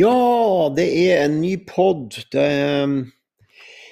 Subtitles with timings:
[0.00, 2.14] Ja, det er en ny pod.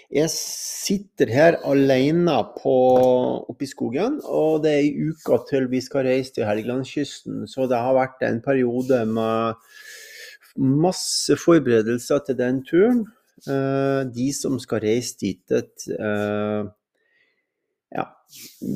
[0.09, 6.07] Jeg sitter her alene oppe i skogen, og det er ei uke til vi skal
[6.07, 7.43] reise til Helgelandskysten.
[7.51, 9.59] Så det har vært en periode med
[10.57, 13.03] masse forberedelser til den turen.
[13.45, 15.89] Eh, de som skal reise dit, et,
[17.93, 18.07] ja,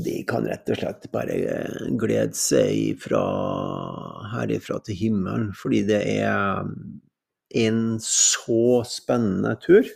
[0.04, 1.38] de kan rett og slett bare
[2.02, 3.24] glede seg fra
[4.34, 6.68] herifra til himmelen, fordi det er
[7.54, 9.88] en så spennende tur.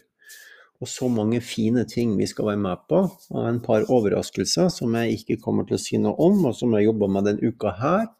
[0.80, 2.98] Og så mange fine ting vi skal være med på,
[3.32, 6.74] og en par overraskelser som jeg ikke kommer til å si noe om, og som
[6.76, 8.10] jeg jobber med denne uka her,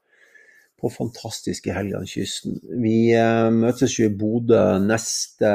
[0.81, 2.59] på fantastiske Helgelandskysten.
[2.83, 5.53] Vi eh, møtes jo i Bodø neste,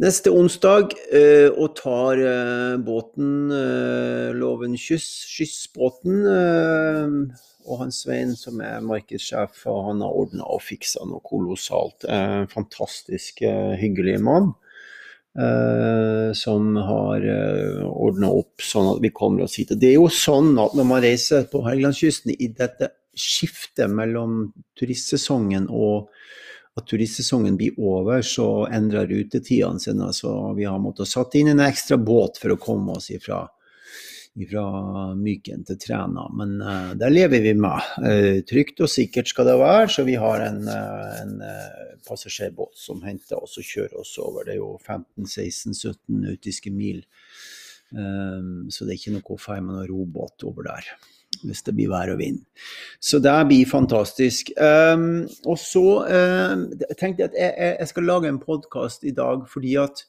[0.00, 8.32] neste onsdag eh, og tar eh, båten, eh, Loven Kyss, Skyssbåten, Eh, og han Svein
[8.38, 12.06] som er markedssjef, han har ordna og fiksa noe kolossalt.
[12.08, 14.52] Eh, fantastisk eh, hyggelig mann.
[16.34, 19.70] Som har uh, ordna opp sånn at vi kommer oss hit.
[19.78, 24.48] Det er jo sånn at når man reiser på Helgelandskysten i dette skiftet mellom
[24.80, 26.10] turistsesongen og
[26.78, 30.12] at turistsesongen blir over, så endrer rutetidene sine.
[30.14, 33.46] Så vi har måttet satt inn en ekstra båt for å komme oss ifra
[34.38, 34.64] ifra
[35.18, 36.28] Myken til Træna.
[36.38, 37.88] Men uh, der lever vi med.
[37.98, 41.34] Uh, trygt og sikkert skal det være, så vi har en, uh, en
[42.06, 44.46] passasjerbåt som henter oss og kjører oss over.
[44.46, 47.02] Det er jo 15-16-17 nautiske mil,
[47.90, 50.94] um, så det er ikke noe å feie med noen robåt over der.
[51.40, 52.40] Hvis det blir vær og vind.
[53.00, 54.50] Så det blir fantastisk.
[54.58, 56.66] Um, og så um,
[56.98, 60.02] tenkte jeg at jeg, jeg skal lage en podkast i dag fordi at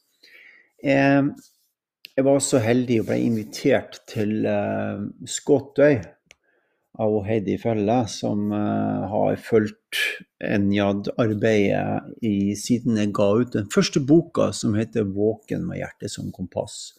[0.82, 4.98] jeg var så heldig å bli invitert til uh,
[5.30, 6.00] Skåtøy
[7.02, 9.78] av Heidi Felle, som uh, har fulgt
[10.42, 12.02] Enjad-arbeidet
[12.60, 16.94] siden jeg ga ut den første boka, som heter 'Våken med hjertet som kompass'.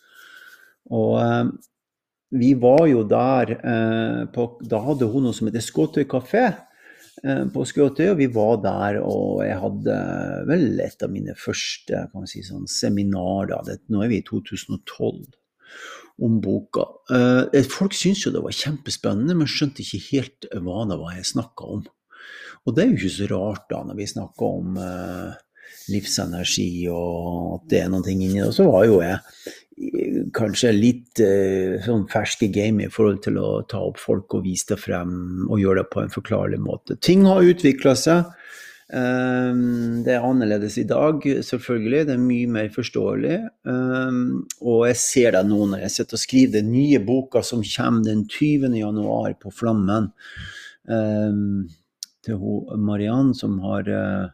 [0.90, 1.46] Og uh,
[2.32, 3.50] vi var jo der
[4.32, 6.46] på, Da hadde hun noe som heter Skåtøy kafé
[7.20, 9.96] Eh, på Skåtøy, og vi var der, og jeg hadde
[10.48, 13.68] vel et av mine første kan si, sånn seminarer.
[13.92, 15.20] Nå er vi i 2012
[16.26, 16.88] om boka.
[17.14, 21.30] Eh, folk syntes jo det var kjempespennende, men skjønte ikke helt hva det var jeg
[21.30, 21.86] snakka om.
[22.66, 24.82] Og det er jo ikke så rart da, når vi snakker om
[25.90, 28.46] livsenergi og at det er noe inni det.
[28.46, 29.18] Og så var jo jeg
[30.36, 34.72] kanskje litt eh, sånn ferske game i forhold til å ta opp folk og vise
[34.72, 36.98] det frem og gjøre det på en forklarlig måte.
[37.00, 38.30] Ting har utvikla seg.
[38.92, 42.02] Um, det er annerledes i dag, selvfølgelig.
[42.08, 43.38] Det er mye mer forståelig.
[43.64, 47.64] Um, og jeg ser det nå når jeg sitter og skriver den nye boka som
[47.64, 48.76] kommer den 20.
[48.76, 50.12] januar på Flammen.
[50.84, 51.70] Um,
[52.22, 52.38] til
[52.78, 54.28] Mariann som har uh,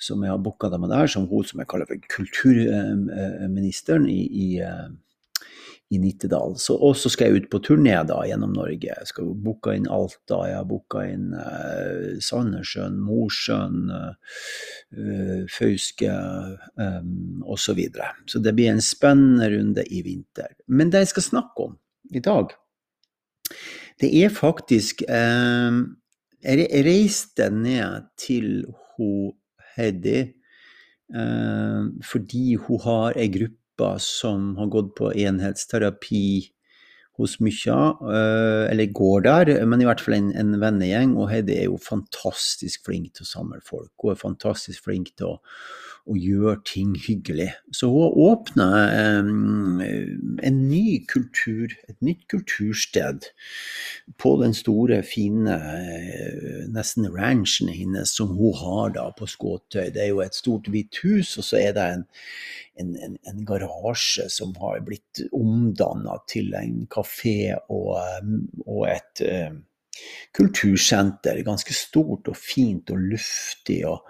[0.00, 4.48] som jeg har booka dem der, som hun som jeg kaller for kulturministeren i, i,
[4.64, 4.88] eh,
[5.94, 6.56] i Nittedal.
[6.60, 8.90] Så, og så skal jeg ut på turné da gjennom Norge.
[8.90, 17.42] Jeg skal booke inn Alta, jeg har booka inn uh, Sandnessjøen, Mosjøen, uh, Fauske um,
[17.44, 17.62] osv.
[17.64, 18.10] Så, videre.
[18.30, 20.52] så det blir en spennende runde i vinter.
[20.66, 21.78] Men det jeg skal snakke om
[22.14, 22.52] i dag,
[24.02, 25.96] det er faktisk um,
[26.44, 28.66] Jeg reiste ned til
[28.96, 29.32] hun
[29.76, 36.26] Heidi eh, fordi hun har ei gruppe som har gått på enhetsterapi
[37.18, 37.78] hos Mykja,
[38.10, 41.14] eh, eller går der, men i hvert fall en, en vennegjeng.
[41.18, 43.92] Og Heidi er jo fantastisk flink til å samle folk.
[44.02, 45.38] Hun er fantastisk flink til å
[46.04, 47.48] og gjøre ting hyggelig.
[47.72, 48.66] Så hun åpna
[49.24, 53.24] um, en ny kultur, et nytt kultursted
[54.20, 59.88] på den store, fine, eh, nesten ranchen hennes som hun har da på Skåtøy.
[59.94, 62.06] Det er jo et stort, hvitt hus, og så er det en,
[62.80, 67.96] en, en, en garasje som har blitt omdanna til en kafé og,
[68.66, 69.24] og et
[70.36, 71.40] kultursenter.
[71.46, 73.82] Ganske stort og fint og luftig.
[73.88, 74.04] og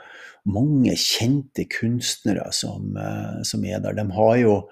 [0.45, 3.97] mange kjente kunstnere som, eh, som er der.
[3.97, 4.69] De har jo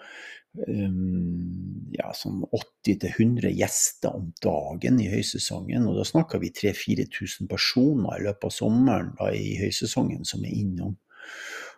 [0.69, 2.43] um, ja, sånn
[2.85, 5.89] 80-100 gjester om dagen i høysesongen.
[5.89, 10.59] Og da snakker vi 3000-4000 personer i løpet av sommeren da, i høysesongen som er
[10.61, 10.99] innom.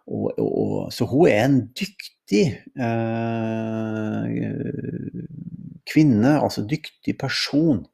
[0.04, 2.44] Og, og, så hun er en dyktig
[2.76, 4.26] eh,
[5.88, 7.86] kvinne, altså dyktig person.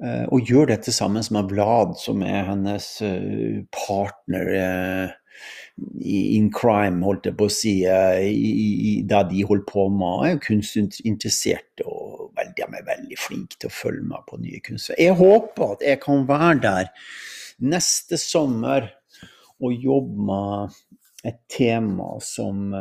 [0.00, 4.52] Eh, og gjør dette sammen med Blad, som er hennes eh, partner.
[4.56, 5.16] Eh,
[6.04, 7.70] in crime, holdt jeg på å si,
[9.08, 10.26] da de holdt på med.
[10.26, 14.98] Jeg er kunstinteressert og veldig, er veldig flink til å følge med på nye kunstnere.
[15.00, 16.90] Jeg håper at jeg kan være der
[17.64, 18.90] neste sommer
[19.56, 20.76] og jobbe med
[21.32, 22.74] et tema som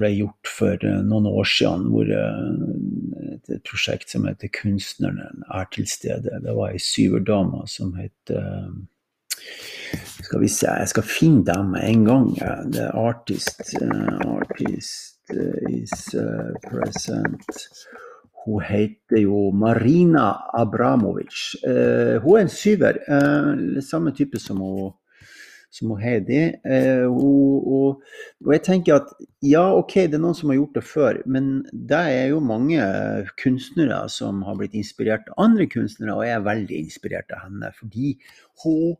[0.00, 0.76] ble gjort for
[1.06, 6.42] noen år siden, hvor et prosjekt som heter 'Kunstneren er til stede'.
[6.44, 8.30] Det var ei syverdame som het
[10.22, 12.34] Skal vi se, jeg skal finne dem en gang.
[12.72, 13.74] Det er artist,
[14.26, 15.32] artist
[15.70, 16.14] is
[16.66, 17.68] present.
[18.44, 21.56] Hun heter jo Marina Abramovic.
[21.64, 22.94] Hun er en syver.
[23.80, 24.92] Samme type som hun,
[25.70, 26.40] som Heidi.
[26.66, 28.02] Eh, og, og,
[28.42, 29.12] og, jeg tenker at
[29.46, 32.82] ja, OK, det er noen som har gjort det før, men det er jo mange
[33.40, 37.72] kunstnere som har blitt inspirert av andre kunstnere, og jeg er veldig inspirert av henne.
[37.78, 38.14] Fordi
[38.64, 38.98] hun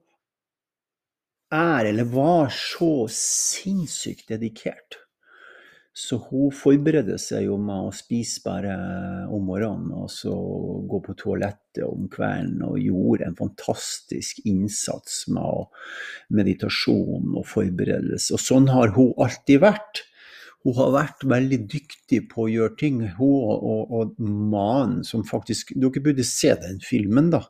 [1.50, 5.00] er, eller var, så sinnssykt dedikert.
[5.92, 8.74] Så hun forbereder seg jo med å spise bare
[9.34, 10.34] om morgenen og så
[10.86, 15.66] gå på toalettet om kvelden, og gjorde en fantastisk innsats med
[16.38, 18.36] meditasjon og forberedelse.
[18.36, 20.04] Og sånn har hun alltid vært.
[20.62, 23.02] Hun har vært veldig dyktig på å gjøre ting.
[23.18, 27.42] Hun og, og, og mannen som faktisk Dere burde se den filmen, da.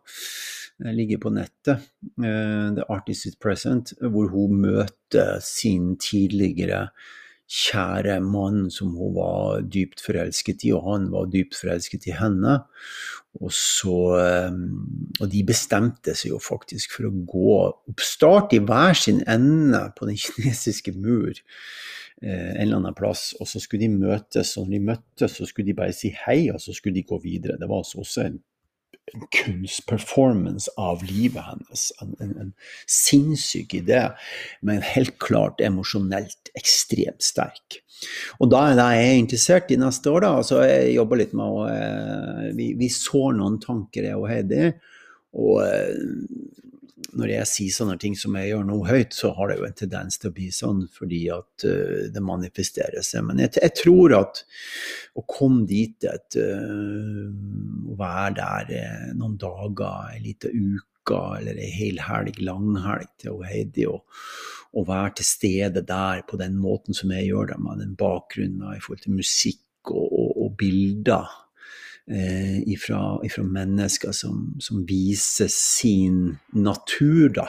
[0.81, 1.91] Den ligger på nettet.
[2.17, 6.87] Uh, The Artist is Present, hvor hun møter sin tidligere
[7.51, 12.61] kjære mann som hun var dypt forelsket i, og han var dypt forelsket i henne.
[13.41, 14.55] Og, så, eh,
[15.21, 17.57] og de bestemte seg jo faktisk for å gå
[17.91, 23.51] oppstart i hver sin ende på den kinesiske mur eh, en eller annen plass, og
[23.51, 24.55] så skulle de møtes.
[24.57, 27.19] Og når de møttes, så skulle de bare si hei, og så skulle de gå
[27.23, 27.59] videre.
[27.59, 28.41] Det var altså også en
[29.15, 31.87] en kunstperformance av livet hennes.
[32.03, 32.53] En, en, en,
[32.91, 34.03] sinnssyk idé,
[34.67, 37.81] men helt klart emosjonelt ekstremt sterk.
[38.41, 40.33] Og da er jeg interessert i neste år, da.
[40.41, 44.71] Altså, jeg jobber litt med å eh, vi, vi sår noen tanker, jeg og Heidi.
[45.41, 46.70] Og eh,
[47.17, 49.79] når jeg sier sånne ting som jeg gjør nå høyt, så har det jo en
[49.79, 53.25] tendens til å bli sånn fordi at uh, det manifesterer seg.
[53.27, 54.43] Men jeg, jeg, tror at
[55.19, 57.27] å komme dit, et, uh,
[57.99, 63.89] være der uh, noen dager, en liten uke eller en hel helg, langhelg til Heidi,
[63.91, 64.05] og,
[64.77, 68.77] og, være til stede der på den måten som jeg gjør det, med den bakgrunnen
[68.77, 71.33] i forhold til musikk og, og, og bilder
[72.11, 77.47] eh, ifra, ifra, mennesker som, som, viser sin natur, da,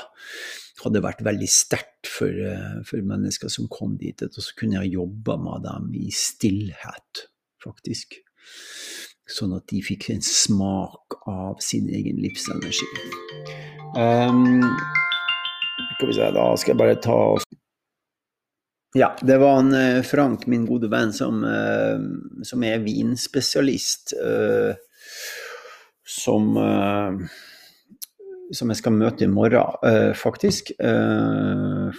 [0.82, 4.22] hadde vært veldig sterkt for, eh, for, mennesker som kom dit.
[4.26, 7.26] Og så kunne jeg jobba med dem i stillhet,
[7.64, 8.20] faktisk.
[9.32, 12.90] Sånn at de fikk en smak av sin egen livsenergi.
[13.96, 14.64] Um,
[15.96, 17.20] skal vi se, da skal jeg bare ta
[18.94, 24.14] ja, det var en eh, Frank, min gode venn, som, eh, som er vinspesialist.
[24.20, 24.74] Eh,
[26.12, 26.58] som,
[28.52, 29.78] som jeg skal møte i morgen,
[30.18, 30.74] faktisk.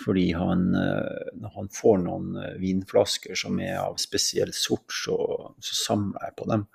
[0.02, 5.16] Fordi han, når han får noen vinflasker som er av spesiell sort, så,
[5.64, 6.66] så samler jeg på dem.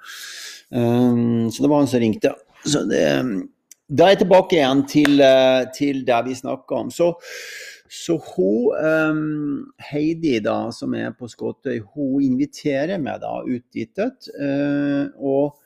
[1.51, 2.33] Så det var han som ringte.
[2.65, 3.03] Så det,
[3.85, 5.21] da er jeg tilbake igjen til,
[5.77, 6.89] til det vi snakka om.
[6.89, 7.11] Så
[7.89, 14.01] så hun, um, Heidi, da, som er på Skåtøy, hun inviterer meg da ut dit.
[14.35, 15.57] Uh, og,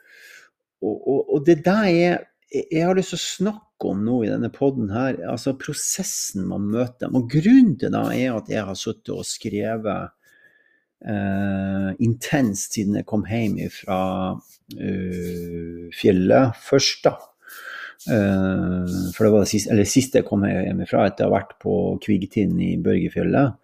[0.81, 4.29] og, og, og, det der er Jeg har lyst til å snakke om nå i
[4.29, 7.07] denne poden her, altså prosessen man møter.
[7.15, 10.11] Og grunnen til det er at jeg har sittet og skrevet
[11.07, 14.01] uh, intenst siden jeg kom hjem fra
[14.35, 17.30] uh, fjellet først, da.
[18.09, 21.57] Uh, for det var det siste, eller siste jeg kom hjemmefra etter å ha vært
[21.61, 23.59] på Kvigtind i Børgefjellet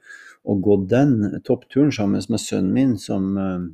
[0.47, 3.65] og gått den toppturen sammen med sønnen min, som, uh,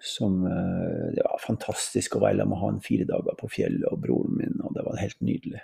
[0.00, 4.40] som uh, Det var fantastisk å være med han fire dager på fjellet og broren
[4.40, 5.60] min, og det var helt nydelig.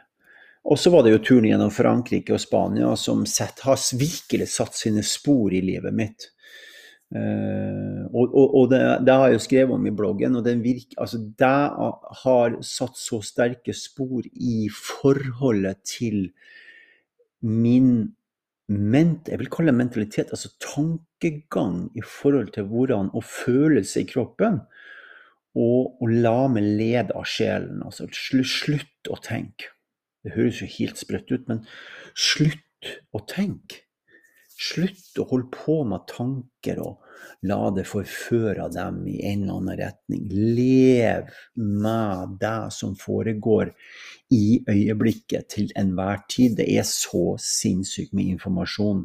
[0.64, 4.76] Og så var det jo turen gjennom Frankrike og Spania som sett, har virkelig satt
[4.76, 6.30] sine spor i livet mitt.
[7.14, 10.96] Uh, og, og, og det, det, har jeg jo skrevet om i bloggen, og virker,
[10.98, 11.52] altså det
[12.24, 16.30] har satt så sterke spor i forholdet til
[17.44, 18.14] min
[18.72, 24.06] ment, jeg vil kalle det mentalitet, altså tankegang i forhold til hvordan å føle seg
[24.06, 24.62] i kroppen.
[25.54, 27.84] Og, og la meg lede av sjelen.
[27.86, 29.70] Altså slutt å tenke.
[30.24, 31.60] Det høres jo helt sprøtt ut, men
[32.18, 33.84] slutt å tenke.
[34.64, 37.02] Slutt å holde på med tanker og
[37.48, 40.24] la det forføre dem i en eller annen retning.
[40.56, 41.30] Lev
[41.60, 43.72] med det som foregår
[44.34, 46.56] i øyeblikket til enhver tid.
[46.60, 49.04] Det er så sinnssykt med informasjon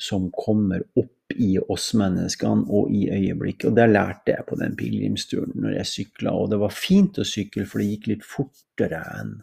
[0.00, 3.70] som kommer opp i oss menneskene og i øyeblikket.
[3.70, 6.36] Og det lærte jeg på den pilegrimsturen når jeg sykla.
[6.36, 9.38] Og det var fint å sykle, for det gikk litt fortere enn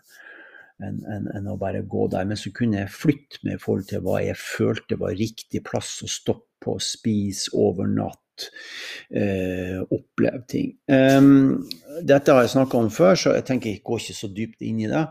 [0.85, 2.27] enn en, en å bare gå der.
[2.29, 5.97] Men så kunne jeg flytte meg i forhold til hva jeg følte var riktig plass
[6.05, 8.19] å stoppe på, spise over natt.
[9.09, 10.69] Eh, oppleve ting.
[10.87, 11.65] Um,
[12.07, 14.79] dette har jeg snakka om før, så jeg tenker jeg går ikke så dypt inn
[14.85, 15.01] i det.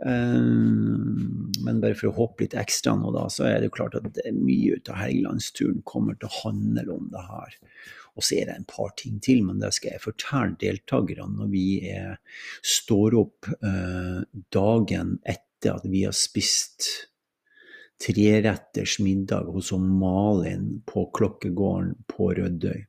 [0.00, 3.98] Um, men bare for å hoppe litt ekstra nå, da, så er det jo klart
[4.00, 7.58] at mye av Helgelandsturen kommer til å handle om det her.
[8.20, 11.52] Og så er det en par ting til, men det skal jeg fortelle deltakerne når
[11.52, 12.18] vi er,
[12.60, 14.20] står opp eh,
[14.52, 16.90] dagen etter at vi har spist
[18.00, 22.86] treretters middag hos Malin på Klokkegården på Rødøy.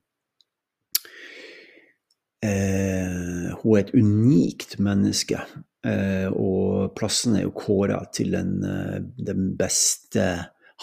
[2.42, 5.44] Eh, hun er et unikt menneske,
[5.86, 10.26] eh, og plassen er jo kåra til den, eh, den, beste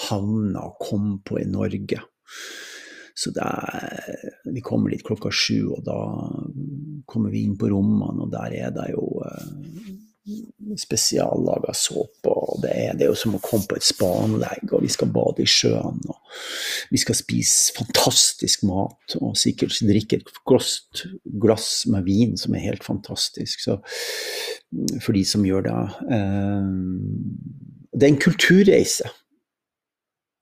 [0.06, 2.04] havna å komme på i Norge.
[3.18, 5.98] Så er, vi kommer dit klokka sju, og da
[7.08, 9.88] kommer vi inn på rommene, og der er det jo eh,
[10.78, 12.30] spesiallaga såpe.
[12.30, 15.10] og det er, det er jo som å komme på et spaanlegg, og vi skal
[15.14, 16.00] bade i sjøen.
[16.06, 16.38] og
[16.94, 20.82] Vi skal spise fantastisk mat, og sikkert drikke et glass,
[21.24, 23.64] glass med vin som er helt fantastisk.
[23.64, 23.80] Så
[25.02, 25.78] for de som gjør det.
[26.18, 26.68] Eh,
[27.98, 29.10] det er en kulturreise.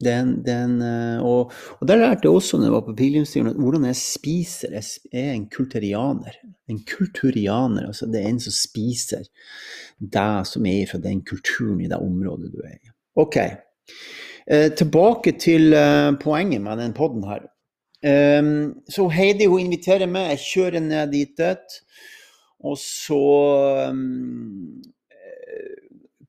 [0.04, 3.84] Den, den, eh, og, og, der lærte jeg også når jeg var på pilegrimsturen, hvordan
[3.88, 4.74] jeg spiser.
[5.12, 6.36] Jeg er en kulturianer.
[6.68, 9.24] En kulturianer, altså det er en som spiser
[9.96, 12.92] deg som er fra den kulturen i det området du er i.
[13.16, 17.46] Ok, eh, tilbake til eh, poenget med den poden her.
[18.06, 21.40] Um, så Heidi hun inviterer meg, jeg kjører ned dit.
[22.60, 23.22] Og så
[23.88, 24.82] um,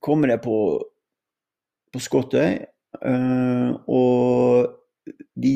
[0.00, 0.56] kommer jeg på,
[1.92, 2.56] på Skottøy
[2.96, 4.78] og
[5.38, 5.54] de,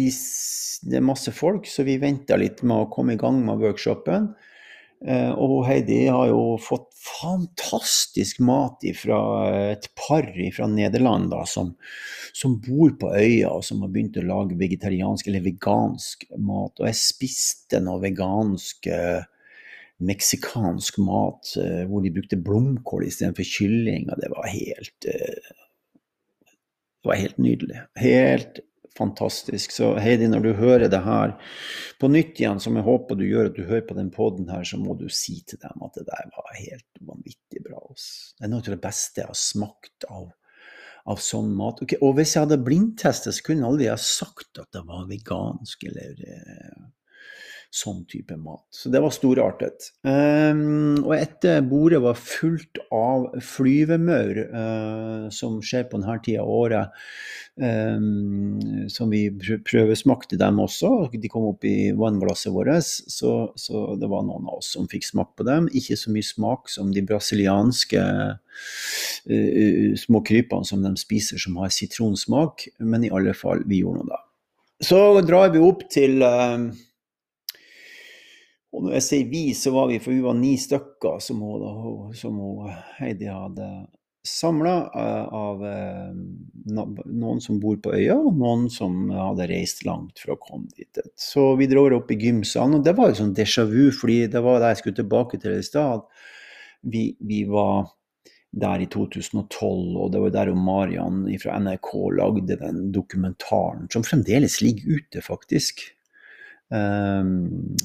[0.88, 4.32] det er masse folk, så vi venta litt med å komme i gang med workshopen.
[5.02, 9.18] Uh, og Heidi har jo fått fantastisk mat fra
[9.72, 11.72] et par fra Nederland da, som,
[12.30, 16.78] som, bor på øya og som har begynt å lage vegetariansk eller vegansk mat.
[16.78, 19.26] Og jeg spiste noe vegansk uh,
[20.02, 21.50] meksikansk mat
[21.86, 25.06] hvor de brukte blomkål istedenfor kylling, og det var helt
[27.02, 27.80] det var helt nydelig.
[27.98, 28.60] Helt
[28.98, 29.72] fantastisk.
[29.72, 31.34] Så Heidi, når du hører det her
[32.00, 34.64] på nytt igjen, som jeg håper du gjør, at du hører på den poden her,
[34.68, 37.82] så må du si til dem at det der var helt vanvittig bra.
[37.92, 40.30] Det er noe av det beste jeg har smakt av,
[41.10, 41.82] av sånn mat.
[41.84, 45.08] Okay, og hvis jeg hadde blindtestet, så kunne jeg aldri ha sagt at det var
[45.10, 46.82] vegansk eller eh,
[47.72, 48.64] sånn type mat.
[48.74, 49.88] Så det var storartet.
[50.04, 56.52] Um, og etter bordet var fullt av flyvemaur, uh, som skjer på denne tida av
[56.52, 57.00] året,
[57.56, 58.60] um,
[58.92, 59.22] som vi
[59.64, 60.90] prøvesmakte dem også.
[61.16, 65.08] De kom opp i vannglasset vårt, så, så, det var noen av oss som fikk
[65.08, 65.70] smak på dem.
[65.72, 68.04] Ikke så mye smak som de brasilianske
[68.36, 74.04] uh, små krypene som de spiser som har sitronsmak, men i alle fall, vi gjorde
[74.04, 74.24] noe da.
[74.82, 76.72] Så drar vi opp til uh,
[78.72, 82.14] og når jeg sier vi, så var vi, for vi var ni stykker som, hun,
[82.16, 83.68] som hun Heidi hadde
[84.24, 86.10] samla eh, av eh,
[87.06, 91.02] noen som bor på øya, og noen som hadde reist langt for å komme dit.
[91.18, 94.44] Så vi dro opp i gymsalen, og det var jo sånn déjà vu, fordi det
[94.44, 96.06] var da jeg skulle tilbake til i stad.
[96.82, 97.90] Vi, vi, var
[98.52, 104.60] der i 2012, og det var der Marian fra NRK lagde den dokumentaren, som fremdeles
[104.62, 105.82] ligger ute, faktisk.
[106.72, 107.76] Um,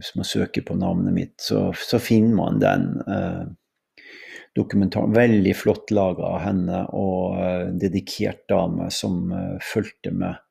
[0.00, 3.42] hvis man søker på navnet mitt, så, så finner man den eh,
[4.56, 5.14] dokumentaren.
[5.16, 10.46] Veldig flott laga av henne, og eh, dedikert dame som eh, fulgte med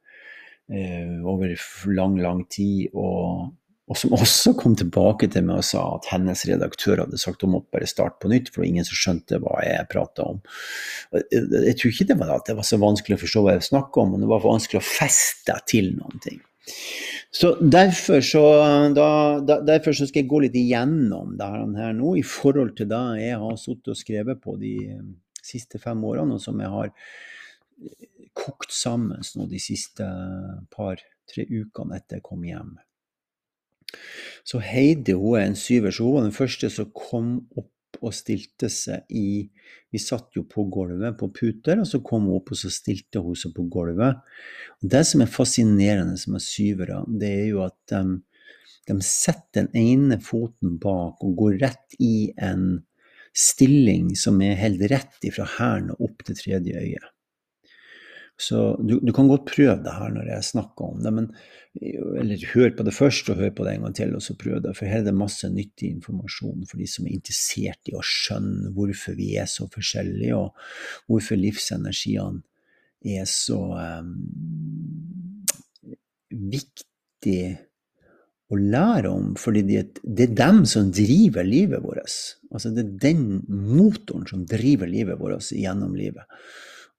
[1.26, 1.56] over
[1.98, 2.92] lang, lang tid.
[2.94, 3.48] Og,
[3.90, 7.56] og, som også kom tilbake til meg og sa at hennes redaktør hadde sagt hun
[7.56, 10.42] måtte bare starte på nytt, for det var ingen som skjønte hva jeg prata om.
[11.16, 14.04] Jeg, tror ikke det var at det var så vanskelig å forstå hva jeg snakka
[14.04, 16.38] om, men det var vanskelig å feste til noen ting.
[17.34, 18.44] Så derfor så,
[18.94, 19.10] da,
[19.46, 23.02] da, derfor så skal jeg gå litt igjennom det her nå, i forhold til det
[23.22, 25.08] jeg har sittet og skrevet på de eh,
[25.46, 28.06] siste fem årene, og som jeg har eh,
[28.38, 30.06] kokt sammen nå de siste
[30.74, 32.78] par-tre ukene etter jeg kom hjem.
[34.48, 38.14] Så Heidi hun er en syver, så hun var den første som kom opp og
[38.16, 39.50] stilte seg i
[39.90, 43.24] Vi satt jo på gulvet på puter, og så kom hun opp og så stilte
[43.26, 44.20] hun seg på gulvet.
[44.80, 48.20] Og det som er fascinerende med syvere, det er jo at de,
[48.86, 52.84] de setter den ene foten bak og går rett i en
[53.34, 57.10] stilling som er helt rett ifra hælen og opp til tredje øye.
[58.40, 61.26] Så du, du, kan godt prøve det her når jeg snakker om det, men,
[62.22, 64.62] eller hør på det først og hør på det en gang til, og så prøv
[64.64, 64.72] det.
[64.78, 68.72] For her er det masse nyttig informasjon for de som er interessert i å skjønne
[68.78, 72.40] hvorfor vi er så forskjellige, og hvorfor livsenergiene
[73.20, 74.16] er så um,
[76.30, 77.44] viktig
[78.50, 82.16] å lære om, fordi det, det, er dem som driver livet vårt.
[82.56, 86.24] Altså det er den motoren som driver livet vårt gjennom livet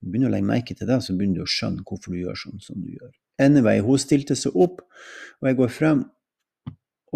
[0.01, 2.63] begynner å legge merke til det, så begynner du å skjønne hvorfor du gjør sånn
[2.65, 3.13] som du gjør.
[3.41, 4.83] Anyway, hun stilte seg opp,
[5.41, 6.03] og jeg går frem.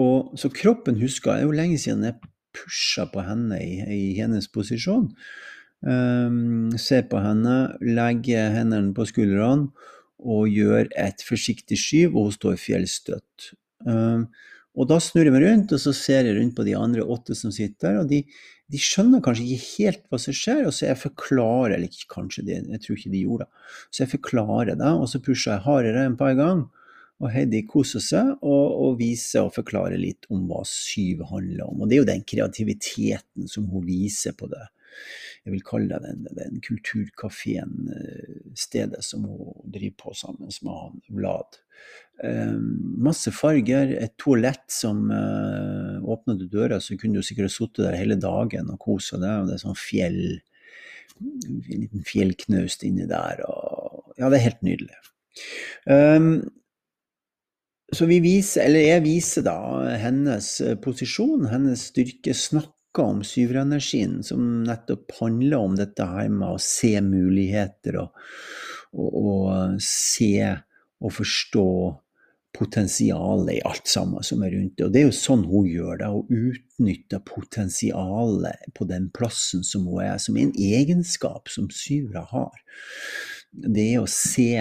[0.00, 2.16] Og, så kroppen husker Det er jo lenge siden jeg
[2.54, 5.10] pusha på henne i, i hennes posisjon.
[5.84, 9.68] Um, se på henne, legge hendene på skuldrene
[10.24, 13.50] og gjør et forsiktig skyv, og hun står fjellstøtt.
[13.84, 14.30] Um,
[14.74, 17.36] og da snur jeg meg rundt, og så ser jeg rundt på de andre åtte
[17.38, 18.22] som sitter der, og de,
[18.72, 22.62] de skjønner kanskje ikke helt hva som skjer, og så jeg forklarer eller kanskje det,
[22.72, 23.68] jeg tror ikke de gjorde det.
[23.90, 26.66] Så jeg forklarer det, og så pusher jeg hardere en par ganger.
[27.22, 31.84] Og Heidi koser seg og, og, viser og forklarer litt om hva syv handler om.
[31.84, 34.64] Og det er jo den kreativiteten som hun viser på det.
[35.44, 40.78] Jeg vil kalle det den, den kulturkafeen, eh, stedet som hun driver på sammen med
[40.80, 41.58] han Vlad.
[42.22, 47.98] Um, masse farger, et toalett som uh, åpnet døra, så kunne du sikkert sittet der
[47.98, 49.42] hele dagen og kosa deg.
[49.42, 50.20] Og det er sånn fjell
[51.14, 53.44] En liten fjellknaust inni der.
[53.46, 54.96] Og, ja, det er helt nydelig.
[55.86, 56.30] Um,
[57.94, 59.58] så vi viser, eller jeg viser da
[60.00, 60.48] hennes
[60.82, 62.72] posisjon, hennes styrke, snakker
[63.02, 68.24] om syverenergien, som nettopp handler om dette her med å se muligheter og,
[68.92, 70.38] og, og se
[71.04, 71.68] og forstå
[72.54, 74.86] potensialet i alt sammen som er rundt det.
[74.86, 76.10] Og det er jo sånn hun gjør det.
[76.12, 82.22] Hun utnytter potensialet på den plassen som hun er, som er en egenskap som syvere
[82.30, 82.62] har.
[83.50, 84.52] Det er å se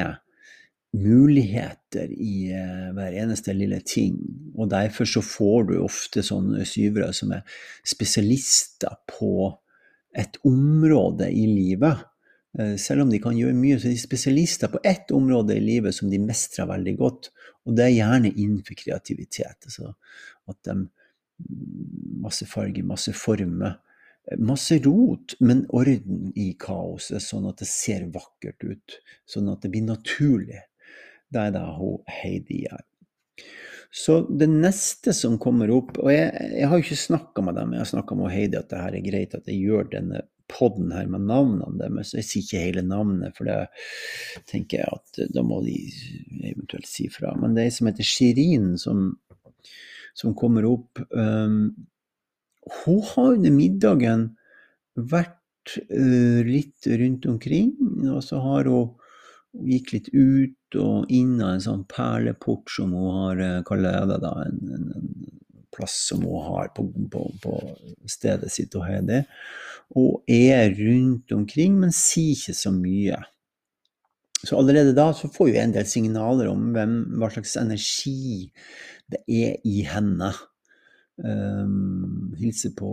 [0.94, 4.18] muligheter i uh, hver eneste lille ting.
[4.56, 7.46] Og derfor så får du ofte sånne syvere som er
[7.88, 9.52] spesialister på
[10.18, 12.04] et område i livet.
[12.60, 15.64] Uh, selv om de kan gjøre mye, så er de spesialister på ett område i
[15.64, 17.32] livet som de mestrer veldig godt.
[17.66, 19.70] Og det er gjerne innenfor kreativitet.
[19.70, 19.96] Altså
[20.52, 20.84] at de
[22.24, 23.80] Masse farger, masse former.
[24.40, 29.00] Masse rot, men orden i kaoset, sånn at det ser vakkert ut.
[29.28, 30.62] Sånn at det blir naturlig.
[31.34, 32.84] Det er det hun Heidi er.
[33.94, 37.76] Så det neste som kommer opp Og jeg, jeg har jo ikke snakka med dem,
[37.76, 40.92] jeg har snakka med Heidi at det her er greit at jeg gjør denne podden
[40.94, 42.14] her med navnene deres.
[42.14, 45.78] Jeg sier ikke hele navnet, for det tenker jeg at da må de
[46.52, 47.34] eventuelt si fra.
[47.40, 49.06] Men det er ei som heter Shirin, som,
[50.18, 51.02] som kommer opp.
[51.10, 51.88] Um,
[52.84, 54.28] hun har under middagen
[54.94, 57.74] vært uh, litt rundt omkring,
[58.12, 58.94] og så har hun
[59.70, 64.34] gikk litt ut og inn av en sånn perleport som hun har, kaller det da,
[64.48, 65.12] en, en, en
[65.74, 67.60] plass som hun har på, på, på
[68.10, 69.24] stedet sitt og har det
[70.00, 73.20] og er rundt omkring, men sier ikke så mye.
[74.44, 78.50] Så allerede da så får vi en del signaler om hvem, hva slags energi
[79.12, 80.34] det er i henne.
[81.24, 82.90] Um, hilser på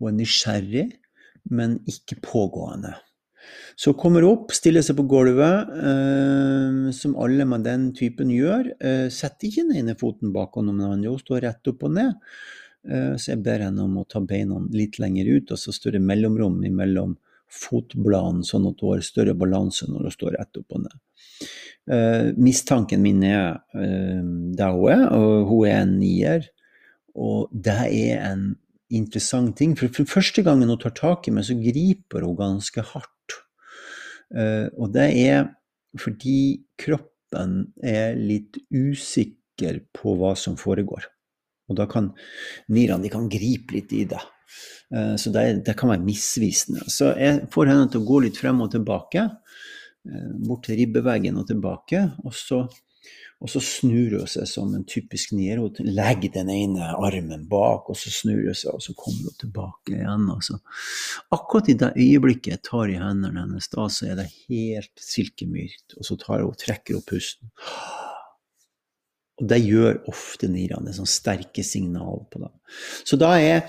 [0.00, 0.86] Hun er nysgjerrig,
[1.52, 2.94] men ikke pågående.
[3.80, 8.72] Så kommer opp, stiller seg på gulvet, eh, som alle med den typen gjør.
[8.80, 12.14] Eh, setter ikke den ene foten bak den andre, hun står rett opp og ned.
[12.88, 16.00] Eh, så jeg ber henne om å ta beina litt lenger ut, og så større
[16.02, 17.16] mellomrom mellom
[17.50, 20.96] fotbladene, sånn at hun har større balanse når hun står rett opp og ned.
[21.90, 24.22] Uh, mistanken min er uh,
[24.54, 26.50] der hun er, og hun er en nier.
[27.18, 28.44] Og det er en
[28.90, 32.84] interessant ting, for, for første gangen hun tar tak i meg, så griper hun ganske
[32.92, 33.16] hardt.
[34.30, 35.48] Uh, og det er
[35.98, 41.08] fordi kroppen er litt usikker på hva som foregår.
[41.70, 42.10] Og da kan
[42.70, 44.20] nyrene gripe litt i det.
[44.94, 46.86] Eh, så det, det, kan være misvisende.
[46.90, 49.26] Så jeg får henne til å gå litt frem og tilbake.
[50.08, 52.02] Eh, bort til ribbeveggen og tilbake.
[52.24, 52.64] Og så,
[53.40, 55.62] og så snur hun seg som en typisk nier.
[55.62, 59.38] Hun legger den ene armen bak, og så snur hun seg, og så kommer hun
[59.40, 60.26] tilbake igjen.
[60.34, 60.58] Altså.
[61.32, 65.96] Akkurat i det øyeblikket jeg tar i hendene hennes, da så er det helt silkemykt.
[65.96, 67.48] Og så tar hun, trekker hun pusten.
[69.40, 72.52] Og det gjør ofte nirene, sånn sterke signal på dem.
[73.08, 73.62] Så da er jeg,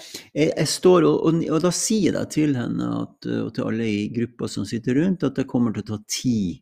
[0.49, 4.03] jeg står og, og, og, da sier jeg til henne at, og til alle i
[4.11, 6.59] gruppa som sitter rundt, at det kommer til å ta tid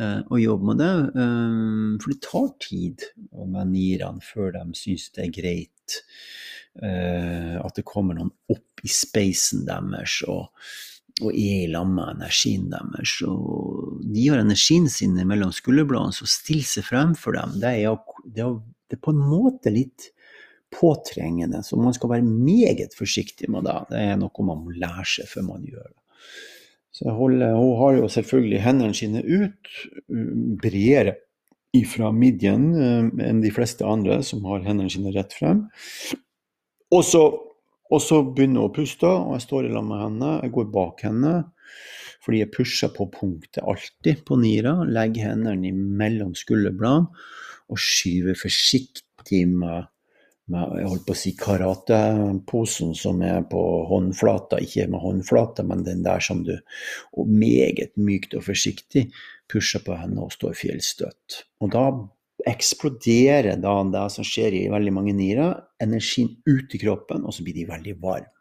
[0.00, 0.92] å jobbe med det.
[1.20, 5.98] Um, for det tar tid med nirene før de syns det er greit
[6.80, 10.48] eh, at det kommer noen opp i spacen deres og,
[11.20, 13.18] og er i lag med energien deres.
[13.28, 18.00] Og de har energien sin mellom skulderbladene, så stille seg frem for dem, det, er,
[18.24, 20.10] det er, på en måte litt
[20.72, 21.60] påtrengende.
[21.66, 23.76] Så man skal være meget forsiktig med det.
[23.92, 25.98] Det er noe man må lære seg før man gjør det.
[27.00, 29.70] Holder, hun har jo selvfølgelig hendene sine ut,
[30.60, 31.16] bredere
[31.72, 35.64] ifra midjen eh, enn de fleste andre som har hendene sine rett frem.
[36.92, 37.24] Og så
[37.92, 40.30] og så begynner hun å puste, og jeg står i lag med henne.
[40.46, 41.34] Jeg går bak henne
[42.22, 44.76] fordi jeg pusher på punktet alltid på Nira.
[44.86, 47.10] Legger hendene mellom skulderbladene
[47.72, 49.88] og skyver forsiktig med,
[50.50, 54.58] med jeg holdt på å si karateposen som er på håndflata.
[54.64, 56.56] Ikke med håndflata, men den der som du
[57.12, 59.10] Og meget mykt og forsiktig
[59.52, 61.42] pusher på henne og står fjellstøtt.
[61.60, 61.86] Og da
[62.48, 67.44] eksploderer da det som skjer i veldig mange nirer, energien ut i kroppen, og så
[67.44, 68.32] blir de veldig varme.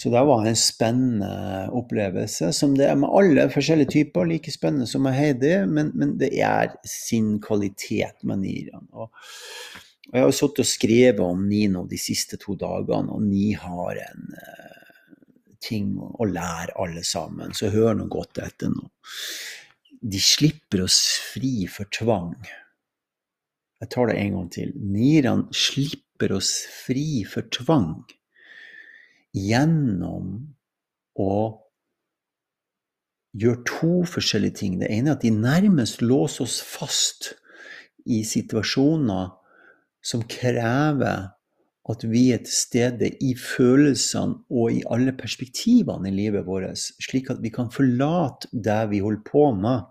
[0.00, 4.24] Så det var en spennende opplevelse, som det er med alle forskjellige typer.
[4.24, 9.10] Like spennende som med Heidi, men, men det er sin kvalitet med nirene.
[10.10, 14.00] Og, jeg har sittet og skrevet om Nino de siste to dagene, og ni har
[14.02, 14.80] en uh,
[15.62, 17.54] ting å lære alle sammen.
[17.54, 18.90] Så hør nå godt etter nå.
[20.00, 20.98] De slipper oss
[21.30, 22.34] fri for tvang.
[23.80, 24.72] Jeg tar det en gang til.
[24.76, 27.94] Nirene slipper oss fri for tvang
[29.36, 30.32] gjennom
[31.20, 31.34] å
[33.38, 34.80] gjøre to forskjellige ting.
[34.80, 37.30] Det ene er at de nærmest låser oss fast
[38.10, 39.36] i situasjoner
[40.02, 41.30] som krever
[41.90, 47.32] at vi er til stede i følelsene og i alle perspektivene i livet vårt, slik
[47.32, 49.88] at vi kan forlate det vi holder på med,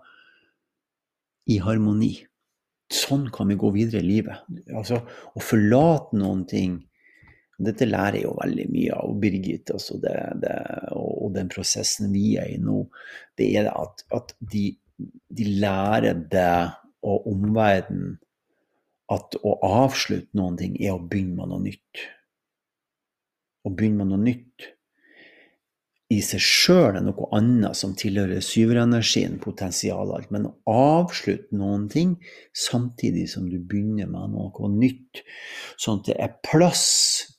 [1.50, 2.14] i harmoni
[2.90, 4.46] sånn kan vi gå videre i livet.
[4.74, 5.00] Altså,
[5.34, 6.80] å forlate noen ting
[7.60, 10.54] Dette lærer jeg jo veldig mye av Birgit altså det, det,
[10.96, 12.86] og, den prosessen vi er i nå.
[13.36, 14.62] Det er at, at de,
[15.28, 16.54] de, lærer det
[17.04, 18.14] og omverdenen
[19.10, 22.04] at å avslutte noen ting er å begynne med noe nytt.
[23.66, 24.70] Å begynne med noe nytt
[26.10, 30.26] i seg sjøl er noe annet som tilhører syverenergien, potensialet.
[30.34, 32.16] Men å avslutte noen ting
[32.56, 35.22] samtidig som du begynner med noe nytt,
[35.78, 36.88] sånn at det er plass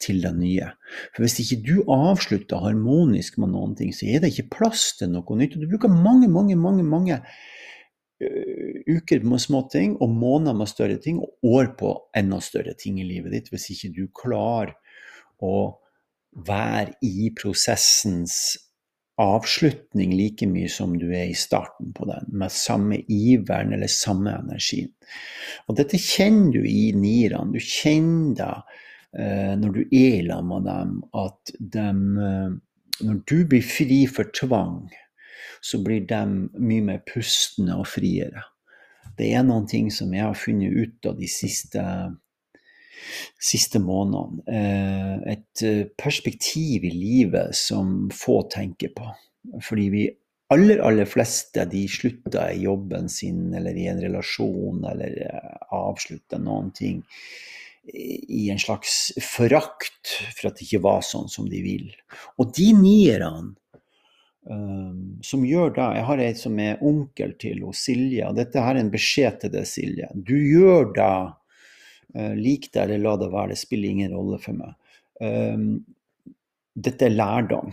[0.03, 0.71] til det nye.
[1.11, 5.11] For hvis ikke du avslutter harmonisk med noen ting, så er det ikke plass til
[5.11, 5.57] noe nytt.
[5.57, 7.19] Og du bruker mange, mange, mange, mange
[8.87, 12.99] uker med små ting og måneder med større ting og år på enda større ting
[13.01, 14.75] i livet ditt hvis ikke du klarer
[15.41, 15.55] å
[16.47, 18.57] være i prosessens
[19.21, 24.33] avslutning like mye som du er i starten på den, med samme iveren eller samme
[24.39, 24.91] energien.
[25.67, 27.51] Og dette kjenner du i nirene.
[27.53, 28.53] Du kjenner det
[29.21, 31.87] eh, når du er sammen med dem, at de,
[32.25, 34.89] eh, når du blir fri for tvang,
[35.61, 36.21] så blir de
[36.57, 38.45] mye mer pustende og friere.
[39.17, 41.85] Det er noen ting som jeg har funnet ut av de siste
[43.41, 44.43] siste månedene.
[44.47, 49.07] Eh, et eh, perspektiv i livet som få tenker på.
[49.65, 50.03] Fordi vi
[50.53, 56.41] aller, aller fleste de slutter i jobben sin eller i en relasjon eller eh, avslutter
[56.41, 57.01] noen ting
[57.91, 61.87] i en slags forakt for at det ikke var sånn som de vil.
[62.37, 63.55] Og de nierne
[64.49, 68.75] um, som gjør da Jeg har ei som er onkel til Silje, og dette her
[68.75, 70.09] er en beskjed til deg, Silje.
[70.15, 71.13] Du gjør det
[72.11, 74.73] Uh, lik det eller la det være, det spiller ingen rolle for meg.
[75.23, 75.85] Um,
[76.75, 77.71] dette er lærdom.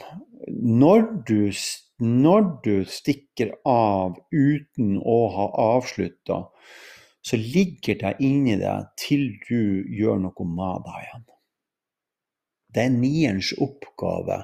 [0.48, 1.50] Når du,
[1.98, 6.44] når du, stikker av uten å ha avslutta,
[7.22, 11.26] så ligger det inni deg til du gjør noe med det igjen.
[12.74, 14.42] Det er nierens oppgave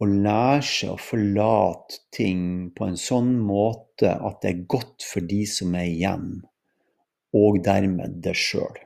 [0.00, 2.44] å lære seg å forlate ting
[2.76, 6.30] på en sånn måte at det er godt for de som er igjen,
[7.36, 8.80] og dermed det sjøl.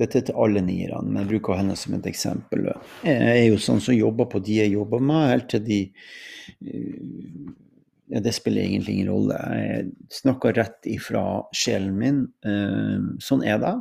[0.00, 2.70] Dette er til alle nierne, men jeg bruker henne som et eksempel.
[3.04, 5.80] Jeg er jo sånn som jobber på de jeg jobber med, helt til de
[8.10, 9.36] ja, Det spiller egentlig ingen rolle.
[9.54, 11.24] Jeg snakker rett ifra
[11.54, 12.24] sjelen min.
[12.42, 13.74] Eh, sånn er det.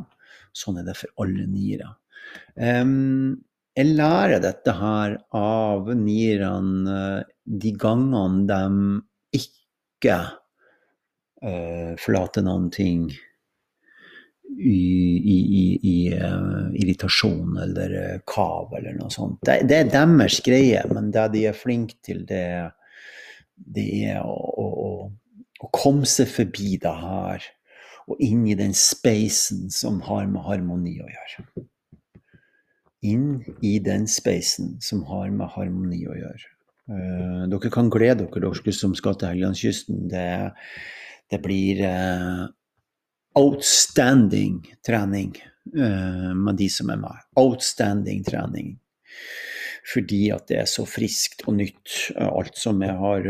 [0.54, 1.95] Sånn er det for alle niere.
[3.80, 10.18] Jeg lærer dette her av nierne de gangene de ikke
[11.46, 13.06] uh, forlater noen ting
[14.50, 14.82] i,
[15.32, 15.38] i,
[15.80, 19.39] i uh, irritasjon eller uh, kav eller noe sånt.
[19.48, 22.44] Det, det, er deres greie, men det de er flinke til, det,
[23.56, 27.48] det er å, å, å, komme seg forbi det her
[28.10, 31.70] og inn i den spacen som har med harmoni å gjøre.
[33.02, 36.50] Inn i den spacen som har med harmoni å gjøre.
[36.90, 40.08] Uh, dere kan glede dere, dere som skal til Helgelandskysten.
[40.12, 40.52] Det,
[41.32, 42.48] det blir uh,
[43.40, 45.36] outstanding trening
[45.78, 47.28] uh, med de som er med.
[47.40, 48.76] Outstanding trening
[49.90, 53.24] fordi at det er så friskt og nytt, alt som jeg har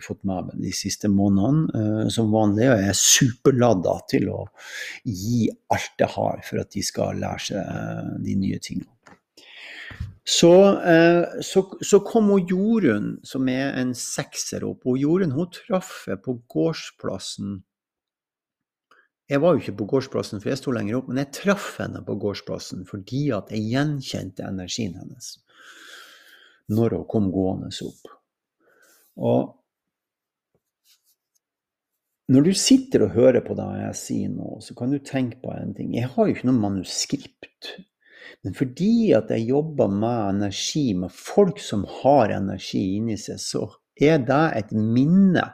[0.00, 2.06] fått med meg de siste månedene.
[2.14, 4.38] Som vanlig og jeg er superladda til å
[5.04, 8.88] gi alt jeg har for at de skal lære seg de nye tingene.
[10.30, 10.52] Så,
[11.42, 14.84] så, så, kom hun Jorunn, som er en sekser opp.
[14.86, 17.58] Og Jorunn hun traff jeg på gårdsplassen
[19.30, 22.00] jeg var jo ikke på gårdsplassen, for jeg sto lenger opp, men jeg traff henne
[22.02, 25.36] på gårdsplassen fordi at jeg gjenkjente energien hennes
[26.70, 28.10] når hun kom gående opp.
[29.18, 29.40] Og
[32.30, 35.50] når du sitter og hører på det jeg sier nå, så kan du tenke på
[35.54, 35.94] en ting.
[35.98, 37.72] Jeg har jo ikke noe manuskript.
[38.44, 43.66] Men fordi at jeg jobber med energi, med folk som har energi inni seg, så
[44.00, 45.44] er det et minne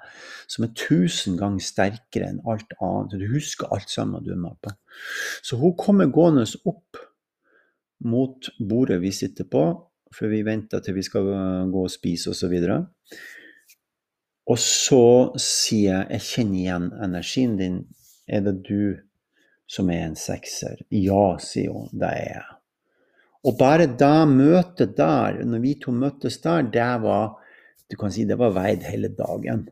[0.51, 3.17] som er tusen ganger sterkere enn alt annet.
[3.19, 4.73] Du husker alt sammen du er med på.
[5.43, 7.01] Så hun kommer gående opp
[8.07, 9.65] mot bordet vi sitter på,
[10.15, 11.27] for vi venter til vi skal
[11.73, 12.55] gå og spise osv.
[12.77, 12.87] Og,
[14.53, 15.07] og så
[15.41, 17.83] sier jeg jeg kjenner igjen energien din.
[18.27, 18.97] Er det du
[19.71, 20.81] som er en sekser?
[20.95, 21.91] Ja, sier hun.
[21.95, 22.56] Det er jeg.
[23.46, 27.37] Og bare da møtet der, når vi to møttes der, det var
[27.90, 29.68] du kan si det var veid hele dagen.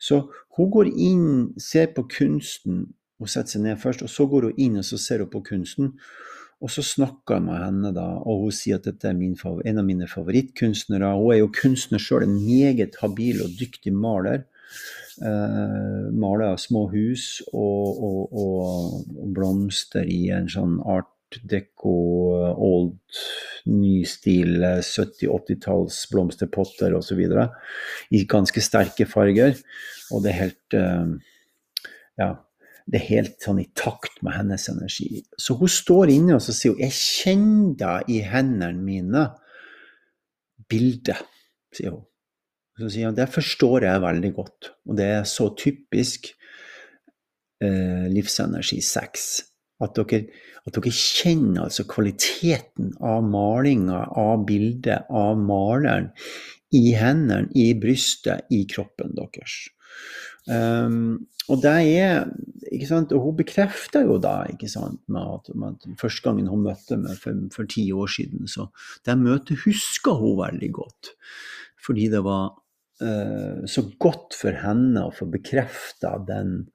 [0.00, 0.22] Så
[0.56, 1.28] hun går inn,
[1.60, 2.86] ser på kunsten,
[3.20, 5.42] hun setter seg ned først, og så går hun inn og så ser hun på
[5.50, 5.92] kunsten.
[6.60, 9.80] Og så snakker jeg med henne, da, og hun sier at dette er min, en
[9.80, 11.12] av mine favorittkunstnere.
[11.16, 14.44] Hun er jo kunstner sjøl, en meget habil og dyktig maler.
[15.20, 21.10] Eh, maler små hus og, og, og, blomster i en sånn art
[21.50, 21.94] deco,
[22.54, 22.98] old,
[23.70, 27.24] ny stil, 70-80-talls blomsterpotter osv.
[28.10, 29.58] I ganske sterke farger.
[30.10, 31.18] Og det er helt eh,
[32.20, 32.32] Ja
[32.90, 35.22] det er helt sånn i takt med hennes energi.
[35.38, 39.26] Så hun står inne og sier hun, 'Jeg kjenner i hendene mine
[40.68, 41.22] bildet',
[41.72, 42.06] sier hun.
[42.78, 46.32] Så sier hun, 'Det forstår jeg veldig godt', og det er så typisk
[47.62, 49.49] eh, livsenergi 6.
[49.80, 50.26] At dere,
[50.66, 56.10] at dere, kjenner altså kvaliteten av malinga, av bildet, av maleren
[56.76, 59.62] i hendene, i brystet, i kroppen deres.
[60.50, 62.28] Um, og det er
[62.70, 66.48] ikke sant, og Hun bekrefter jo da ikke sant, med at, med at første gangen
[66.50, 68.68] hun møtte meg for, for, ti år siden, så
[69.06, 71.12] det møtet husker hun veldig godt.
[71.80, 72.52] Fordi det var
[73.02, 76.68] uh, så godt for henne å få bekrefta den,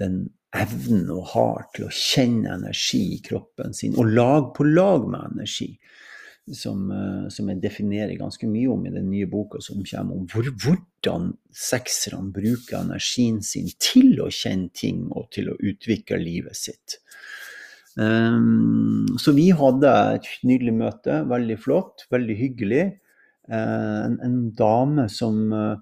[0.00, 5.08] den evnen hun har til å kjenne energi i kroppen sin, og lag på lag
[5.08, 5.72] med energi
[6.50, 10.26] som, eh, som, jeg definerer ganske mye om i den nye boka som kommer, om
[10.30, 16.58] hvor, hvordan sekserne bruker energien sin til å kjenne ting og til å utvikle livet
[16.58, 16.98] sitt.
[17.92, 22.84] Um, så vi hadde et nydelig møte, veldig flott, veldig hyggelig.
[23.50, 25.76] Uh, en, en, dame som, uh,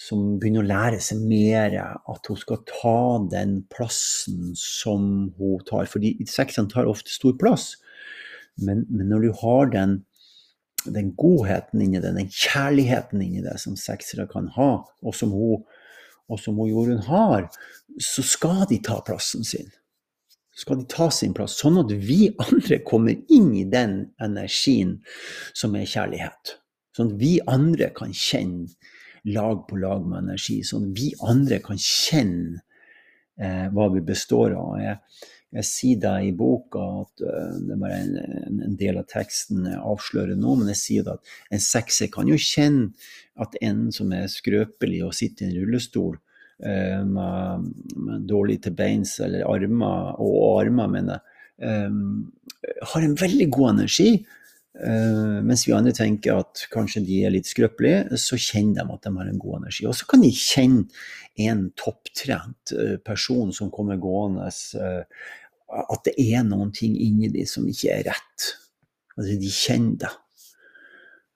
[0.00, 1.74] som begynner å lære seg mer,
[2.08, 3.00] at hun skal ta
[3.32, 5.02] den plassen som
[5.36, 5.88] hun tar.
[5.90, 7.74] Fordi sekserne tar ofte stor plass.
[8.60, 9.98] Men, men, når du har den,
[10.86, 14.70] den godheten inni det, den kjærligheten inni det som seksere kan ha,
[15.04, 15.66] og som hun,
[16.30, 17.50] og som hun Jorunn har,
[18.00, 19.68] så skal de ta plassen sin.
[20.56, 24.96] Skal de ta sin plass, sånn at vi andre kommer inn i den energien
[25.56, 26.56] som er kjærlighet.
[26.96, 28.72] Sånn at vi andre kan kjenne
[29.24, 30.60] lag på lag med energi.
[30.66, 32.62] Sånn vi andre kan kjenne
[33.40, 34.78] eh, hva vi består av.
[34.80, 34.98] Jeg,
[35.58, 39.64] jeg sier det i boka at uh, det er bare en, en, del av teksten
[39.66, 42.92] jeg avslører nå, men jeg sier at en sekser kan jo kjenne
[43.42, 48.76] at en som er skrøpelig og sitter i en rullestol uh, med, med, dårlig til
[48.78, 52.30] beins eller armer, og armer, mener jeg, um,
[52.92, 54.10] har en veldig god energi.
[54.78, 59.02] Uh, mens vi andre tenker at kanskje de er litt skrøpelige, så kjenner de at
[59.06, 59.86] de har en god energi.
[59.90, 60.86] Og så kan de kjenne
[61.42, 64.46] en topptrent uh, person som kommer gående,
[64.78, 65.26] uh,
[65.80, 68.50] at det er noen ting inni de som ikke er rett.
[69.16, 70.16] Altså, de kjenner det.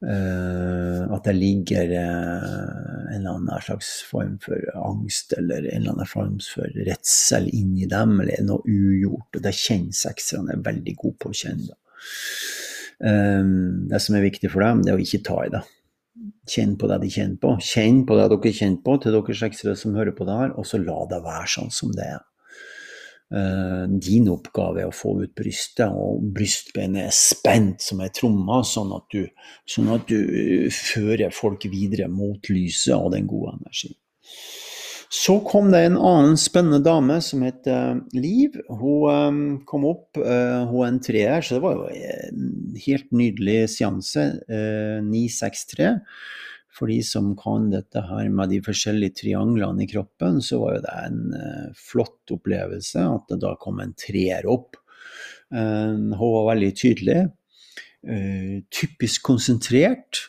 [0.04, 6.34] at det ligger en eller annen slags form for angst eller en eller annen form
[6.44, 9.30] for redsel inni dem, eller noe ugjort.
[9.38, 11.70] Og det kjenner sekserne er veldig gode på å kjenne.
[11.70, 12.63] det.
[13.00, 15.64] Um, det som er viktig for dem, det er å ikke ta i det.
[16.50, 17.56] Kjenn på det de kjenner på.
[17.64, 20.68] Kjenn på det dere kjenner på, til dere seksere som hører på det her, og
[20.68, 22.22] så la det være sånn som det er.
[23.34, 28.60] Uh, din oppgave er å få ut brystet, og brystbeinet er spent som ei tromme,
[28.68, 29.24] sånn at du,
[29.74, 33.96] sånn at du fører folk videre mot lyset og den gode energien.
[35.12, 37.66] Så kom det en annen spennende dame som het
[38.16, 38.56] Liv.
[38.68, 43.12] Hun um, kom opp, uh, hun er en treer, så det var jo en helt
[43.14, 44.24] nydelig seanse.
[44.48, 45.92] Uh, 963.
[46.74, 50.84] For de som kan dette her med de forskjellige trianglene i kroppen, så var jo
[50.86, 51.20] det en
[51.78, 54.74] flott opplevelse at det da kom en treer opp.
[55.54, 57.20] Hun var veldig tydelig.
[58.74, 60.24] Typisk konsentrert.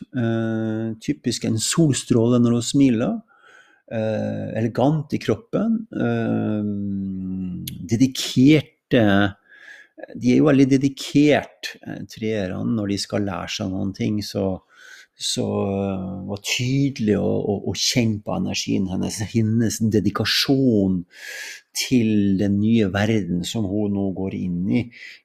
[1.02, 3.18] typisk en solstråle når hun smiler.
[3.86, 5.82] Elegant i kroppen.
[7.86, 9.02] dedikerte
[10.14, 11.70] De er jo veldig dedikert,
[12.12, 14.18] treerne, når de skal lære seg noen ting.
[14.24, 14.48] så
[15.16, 15.46] så
[16.28, 20.98] var tydelig å, å, å, kjenne på energien hennes, hennes dedikasjon
[21.76, 24.82] til den nye verden som hun nå går inn i,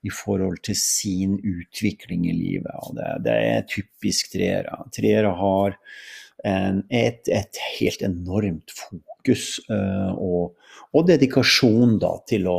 [0.08, 2.72] i forhold til sin utvikling i livet.
[2.88, 4.80] Og det, det er typisk treere.
[4.96, 5.76] Treere har
[6.44, 10.56] et, et, helt enormt fokus uh, og,
[10.92, 12.58] og, dedikasjon da, til å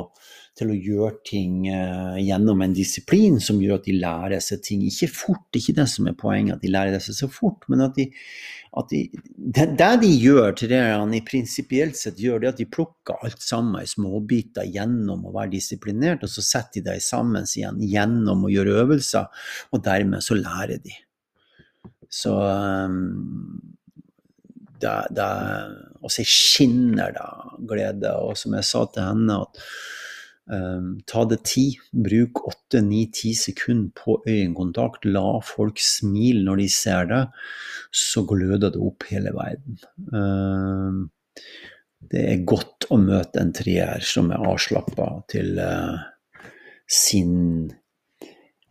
[0.59, 4.83] til å gjøre ting uh, gjennom en disiplin som gjør at de lærer seg ting.
[4.85, 7.97] Ikke fort, ikke det som er poenget, at de lærer seg så fort, men at
[7.97, 8.05] de,
[8.77, 12.69] at de det, det, de gjør til det de prinsipielt sett gjør, det at de
[12.69, 17.49] plukker alt sammen i småbiter gjennom å være disiplinert, og så setter de det sammen
[17.49, 21.01] igjen gjennom å gjøre øvelser, og dermed så lærer de.
[22.13, 23.63] Så um,
[24.83, 25.31] det, det,
[26.03, 27.27] og så skinner det
[27.71, 28.13] glede.
[28.21, 29.67] Og som jeg sa til henne, at
[30.53, 31.79] Um, ta det tid.
[31.95, 32.43] Bruk
[32.75, 35.07] 8-9-10 sekunder på øyekontakt.
[35.07, 37.27] La folk smile når de ser det,
[37.93, 39.79] Så gløder det opp hele verden.
[40.13, 41.11] Um,
[42.11, 46.03] det er godt å møte en treer som er avslappa til uh,
[46.89, 47.71] sin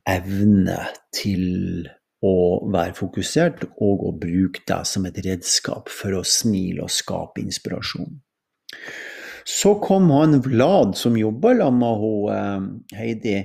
[0.09, 0.79] evne
[1.15, 1.87] til
[2.21, 2.33] å
[2.69, 8.19] være fokusert, og å bruke deg som et redskap for å smile og skape inspirasjon.
[9.47, 13.37] Så kom han Vlad, som jobba sammen med hun, eh, Heidi.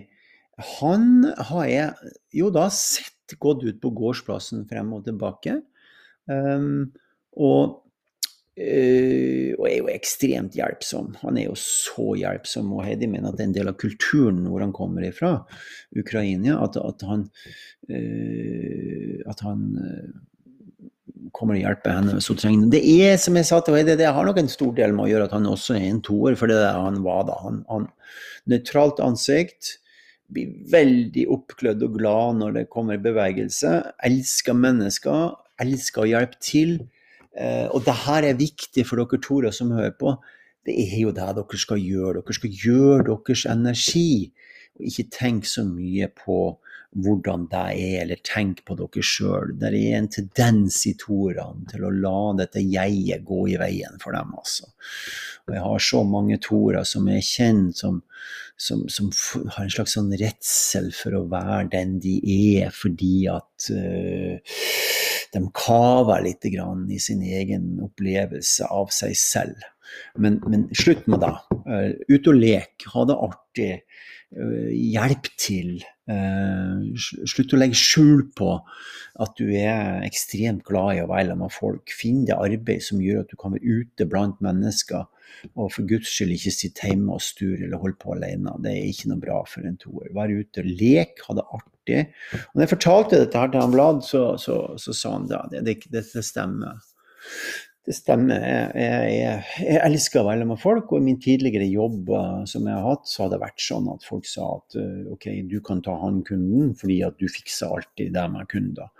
[0.80, 5.62] Han har jeg jo da sett gått ut på gårdsplassen frem og tilbake.
[6.28, 6.92] Um,
[7.36, 7.82] og,
[8.56, 11.14] uh, og, er jo ekstremt hjelpsom.
[11.22, 14.44] Han er jo så hjelpsom, og Heidi mener at det er en del av kulturen
[14.50, 15.38] hvor han kommer ifra,
[15.96, 17.26] Ukraina, at, at han,
[17.90, 22.84] uh, at han uh, kommer og hjelper henne hvis hun trenger det.
[23.06, 25.30] Er som jeg sa til Heidi, det har nok en stor del med å gjøre
[25.30, 27.40] at han også er en toer, for det er han var da.
[27.44, 27.90] Han, han
[28.46, 29.76] Nøytralt ansikt,
[30.32, 33.72] blir veldig oppglødd og glad når det kommer bevegelse.
[34.06, 36.76] Elsker mennesker, elsker å hjelpe til.
[37.36, 40.16] Eh, og det her er viktig for dere Tore som hører på.
[40.66, 42.20] Det er jo det dere skal gjøre.
[42.20, 44.32] Dere skal gjøre deres energi.
[44.76, 46.38] Og ikke tenke så mye på
[46.94, 49.54] hvordan det er, eller tenk på dere sjøl.
[49.60, 54.16] Det er en tendens i toerne til å la dette jeget gå i veien for
[54.16, 54.70] dem, altså.
[55.46, 58.00] Og jeg har så mange torer som er kjent, som,
[58.56, 59.12] som, som,
[59.54, 64.56] har en slags sånn redsel for å være den de er, fordi at uh,
[65.36, 69.62] de kaver litt i sin egen opplevelse av seg selv.
[70.22, 71.34] Men, men slutt med det.
[71.66, 73.72] Uh, ut og lek, ha det artig.
[74.36, 75.76] Uh, hjelp til.
[76.06, 78.52] Uh, slutt å legge skjul på
[79.22, 81.92] at du er ekstremt glad i å være sammen med folk.
[81.94, 85.06] Finn det arbeid som gjør at du kan være ute blant mennesker,
[85.54, 88.54] og for guds skyld ikke sitte hjemme og sture eller holde på alene.
[88.64, 90.10] Det er ikke noe bra for en toer.
[90.16, 92.02] Vær ute, lek, ha det artig.
[92.32, 95.44] Og når jeg fortalte dette her til han Vlad, så, så, så, sa han da
[95.52, 96.82] det, det, det stemmer.
[97.86, 98.42] Det stemmer.
[98.74, 102.66] Jeg, jeg, jeg, elsker å være med folk, og i min tidligere jobb uh, som
[102.66, 105.60] jeg har hatt, så har det vært sånn at folk sa at uh, ok, du
[105.62, 108.90] kan ta han kunden fordi at du fikser alltid det med kunder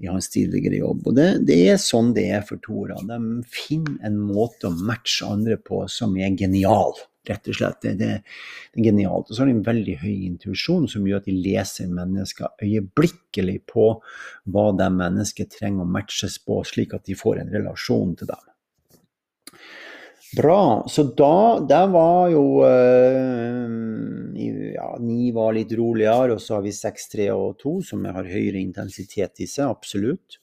[0.00, 1.04] i hans tidligere jobb.
[1.10, 2.96] Og det, det er sånn det er for Tora.
[3.04, 6.96] De finner en måte å matche andre på som er genial
[7.28, 7.80] rett og slett.
[7.82, 8.10] Det, det,
[8.72, 9.28] det, er genialt.
[9.28, 13.58] Og så har de en veldig høy intuisjon som gjør at de leser mennesker øyeblikkelig
[13.70, 13.90] på
[14.52, 18.46] hva de mennesket trenger å matches på, slik at de får en relasjon til dem.
[20.36, 20.86] Bra.
[20.86, 24.36] Så da Der var jo øh,
[24.74, 28.24] Ja, ni var litt roligere, og så har vi seks, tre og to, som har
[28.24, 30.38] høyere intensitet i seg, absolutt.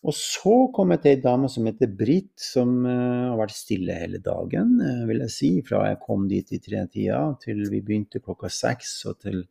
[0.00, 3.96] Og så kom jeg til ei dame som heter Britt, som uh, har vært stille
[4.00, 5.50] hele dagen, uh, vil jeg si.
[5.66, 9.42] Fra jeg kom dit i tretida til vi begynte klokka seks, og til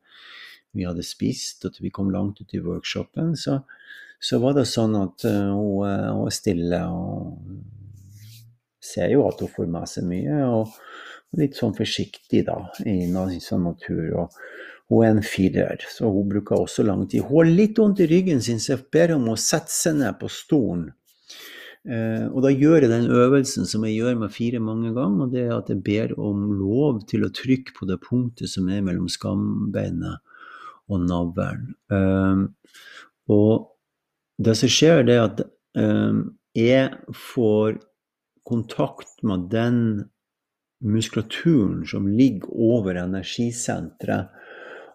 [0.74, 3.36] vi hadde spist, og til vi kom langt ut i workshopen.
[3.38, 3.60] Så,
[4.18, 7.38] så var det sånn at uh, hun, hun, er stille og
[8.90, 10.42] ser jo at hun får med seg mye.
[10.50, 10.74] og
[11.38, 12.58] litt sånn forsiktig da,
[12.90, 13.06] i
[13.44, 14.06] sånn natur.
[14.24, 14.40] og
[14.90, 17.22] hun er en firer, så hun bruker også lang tid.
[17.28, 20.18] Hun har litt vondt i ryggen sin, så jeg ber om å sette seg ned
[20.22, 20.88] på stolen.
[21.88, 25.36] Eh, og da gjør jeg den øvelsen som jeg gjør med fire mange ganger, og
[25.36, 28.84] det er at jeg ber om lov til å trykke på det punktet som er
[28.86, 30.20] mellom skambeinet
[30.90, 31.70] og navlen.
[31.94, 32.44] Eh,
[33.30, 33.70] og
[34.42, 35.44] det som skjer, det er at
[35.78, 36.22] eh,
[36.58, 37.78] jeg får
[38.50, 39.84] kontakt med den
[40.80, 44.32] muskulaturen som ligger over energisenteret.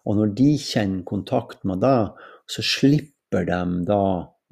[0.04, 2.12] Og når de kjenner kontakt med deg,
[2.50, 4.02] så slipper de da,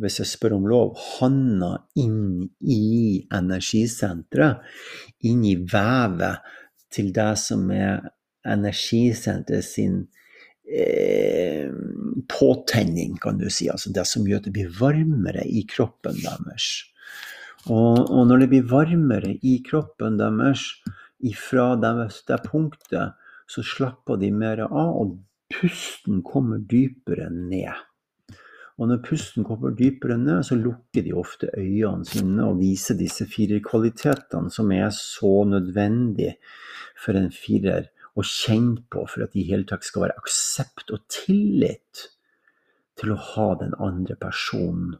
[0.01, 4.65] hvis jeg spør om lov, handa inn i energisenteret.
[5.29, 6.43] Inn i vevet
[6.93, 8.01] til det som er
[8.49, 10.01] energisenteret sin
[10.67, 11.69] eh,
[12.33, 13.69] påtenning, kan du si.
[13.71, 16.71] Altså det som gjør at det blir varmere i kroppen deres.
[17.71, 20.65] Og, og når det blir varmere i kroppen deres
[21.23, 21.93] ifra det,
[22.27, 23.15] det punktet,
[23.47, 25.19] så slapper de mer av, og
[25.53, 27.73] pusten kommer dypere ned.
[28.81, 33.27] Og når pusten kommer dypere ned, så lukker de ofte øynene sine og viser disse
[33.31, 36.35] fire kvalitetene som er så nødvendig
[36.99, 40.93] for en firer å kjenne på for at de i hele tatt skal være aksept
[40.93, 42.09] og tillit
[43.01, 44.97] til å ha den andre personen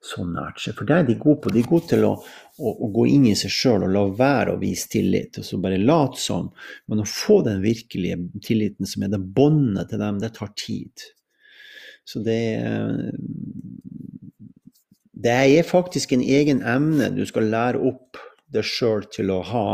[0.00, 0.76] så nært seg.
[0.78, 1.52] For det er de gode på.
[1.52, 4.54] De er gode til å, å, å gå inn i seg sjøl og la være
[4.54, 6.48] å vise tillit, og så bare late som.
[6.88, 11.08] Men å få den virkelige tilliten som er det båndet til dem, det tar tid.
[12.08, 12.40] Så det
[15.20, 18.16] Det er faktisk en egen emne du skal lære opp
[18.48, 19.66] deg sjøl til å ha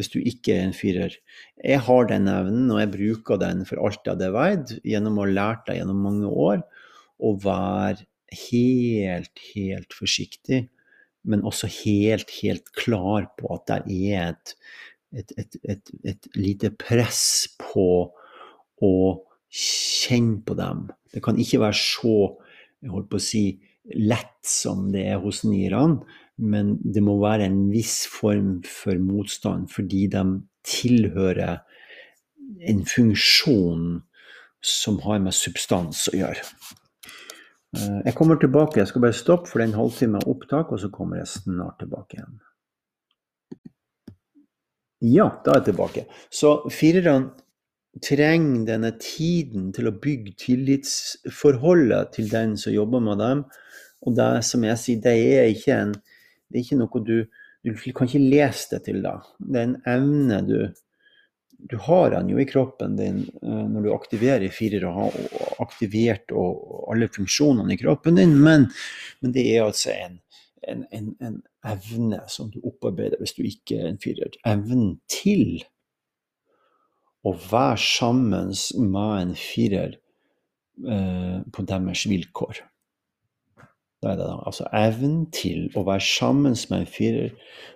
[0.00, 1.12] hvis du ikke er en firer.
[1.60, 5.26] Jeg har den evnen, og jeg bruker den for alt jeg har veid, gjennom å
[5.26, 6.62] ha lært det gjennom mange år.
[7.20, 10.64] Å være helt, helt forsiktig,
[11.22, 14.54] men også helt, helt klar på at det er et,
[15.12, 17.88] et, et, et, lite press på
[18.80, 18.94] å
[19.50, 20.86] kjenne på dem.
[21.12, 22.16] Det kan ikke være så
[22.80, 23.44] jeg holdt på å si,
[23.96, 26.00] lett som det er hos nirene,
[26.40, 30.22] men det må være en viss form for motstand, fordi de
[30.64, 31.60] tilhører
[32.70, 34.00] en funksjon
[34.64, 36.44] som har med substans å gjøre.
[37.76, 38.80] Eh, jeg kommer tilbake.
[38.80, 42.40] Jeg skal bare stoppe for en halvtime opptak, og så kommer jeg snart tilbake igjen.
[45.00, 46.04] Ja, da er jeg tilbake.
[46.28, 47.30] Så firerne
[48.04, 53.44] trenger denne tiden til å bygge tillitsforholdet til den som jobber med dem.
[54.06, 55.94] Og det som jeg sier, det er ikke, en,
[56.48, 57.20] det er ikke noe du
[57.60, 59.26] Du kan ikke lese det til deg.
[59.36, 60.54] Det er en evne du
[61.68, 65.18] du har den jo i kroppen din eh, når du aktiverer firer og har
[65.64, 68.68] aktivert alle funksjonene i kroppen din, men,
[69.20, 70.18] men det er altså en,
[70.68, 74.38] en, en, en, evne som du opparbeider hvis du ikke er en firer.
[74.48, 75.60] Evnen til
[77.20, 79.98] å være sammen med en firer
[80.88, 82.62] eh, på deres vilkår.
[84.00, 87.34] Det da, altså evnen til å være sammen med en firer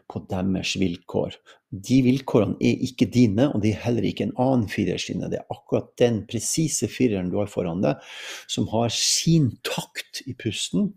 [0.08, 1.36] på deres vilkår.
[1.74, 5.30] De vilkårene er ikke dine, og de er heller ikke en annen firer sine.
[5.32, 8.02] Det er akkurat den presise fireren du har foran deg,
[8.46, 10.92] som har sin takt i pusten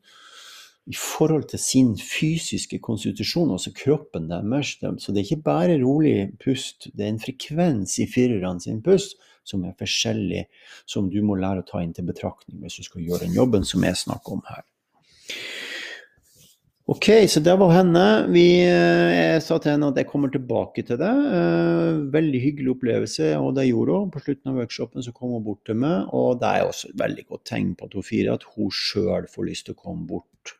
[0.87, 4.77] i forhold til sin fysiske konstitusjon, altså kroppen deres.
[5.03, 9.17] Så det er ikke bare rolig pust, det er en frekvens i firerne sin pust
[9.47, 10.45] som er forskjellig,
[10.87, 13.67] som du må lære å ta inn til betraktning hvis du skal gjøre den jobben
[13.67, 14.65] som jeg snakker om her.
[16.87, 18.01] Ok, så det var henne.
[18.31, 21.09] Vi, eh, jeg sa til henne at jeg kommer tilbake til det.
[21.35, 24.13] Eh, veldig hyggelig opplevelse, og det gjorde hun.
[24.13, 27.01] På slutten av workshopen så kom hun bort til meg, og det er også et
[27.03, 30.07] veldig godt tegn på at hun firer, at hun sjøl får lyst til å komme
[30.07, 30.53] bort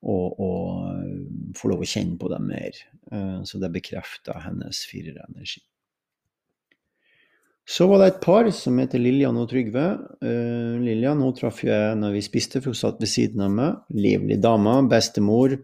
[0.00, 2.84] og, og eh, få lov å kjenne på det mer.
[3.44, 5.60] Så det bekrefter hennes firerenergi.
[7.70, 9.84] Så var det et par som heter Lillian og Trygve.
[10.24, 13.76] Uh, Lillian hun traff jeg når vi spiste, for hun satt ved siden av meg.
[13.94, 15.54] Livlig dame, bestemor.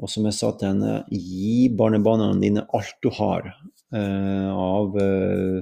[0.00, 5.60] Og som jeg sa til henne, gi barnebarna dine alt du har uh, av uh,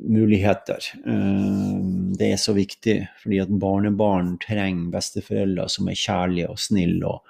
[0.00, 0.84] muligheter.
[1.02, 7.24] det er så viktig, fordi at barnebarn trenger besteforeldre som er kjærlige og snille og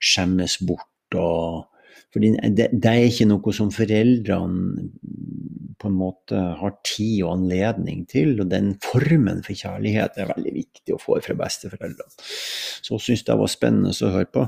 [0.00, 0.88] skjemmes bort.
[1.14, 1.66] og
[2.12, 4.88] fordi det, det, er ikke noe som foreldrene
[5.78, 8.34] på en måte har tid og anledning til.
[8.42, 12.14] Og den formen for kjærlighet er veldig viktig å få fra besteforeldrene.
[12.18, 14.46] Så hun syntes det var spennende å høre på.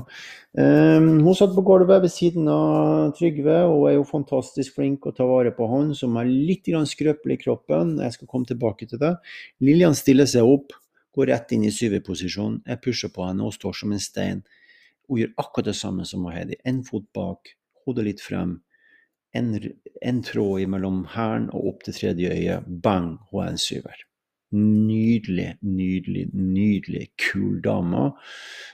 [0.51, 5.15] Um, hun satt på gulvet ved siden av Trygve og er jo fantastisk flink å
[5.15, 7.97] ta vare på han som er litt skrøpelig i kroppen.
[8.03, 9.15] Jeg skal komme tilbake til det.
[9.63, 10.75] Lillian stiller seg opp,
[11.15, 12.61] går rett inn i syverposisjon.
[12.67, 14.43] Jeg pusher på henne, hun står som en stein.
[15.07, 16.59] Hun gjør akkurat det samme som Heidi.
[16.67, 17.55] En fot bak,
[17.85, 18.59] hodet litt frem.
[19.37, 19.51] En,
[20.01, 22.61] en tråd mellom hælen og opp til tredje øye.
[22.83, 24.05] Bang, hun er en syver.
[24.51, 28.09] Nydelig, nydelig, nydelig kul dame.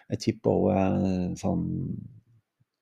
[0.10, 1.68] Jeg tipper hun er sånn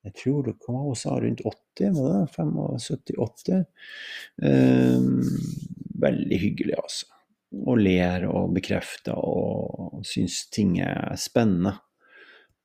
[0.06, 2.26] Jeg tror det hva hun sa, rundt 80, var det?
[2.36, 3.64] 75-80.
[4.38, 5.24] Um,
[5.98, 7.08] veldig hyggelig, altså.
[7.66, 11.74] Og ler og bekrefter og syns ting er spennende.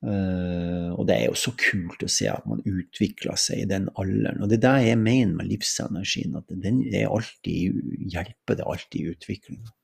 [0.02, 3.86] Uh, og det er jo så kult å se at man utvikler seg i den
[4.02, 4.42] alderen.
[4.42, 9.12] Og det er det jeg mener med livsenergien, at den alltid, hjelper det alltid i
[9.14, 9.76] utviklinga.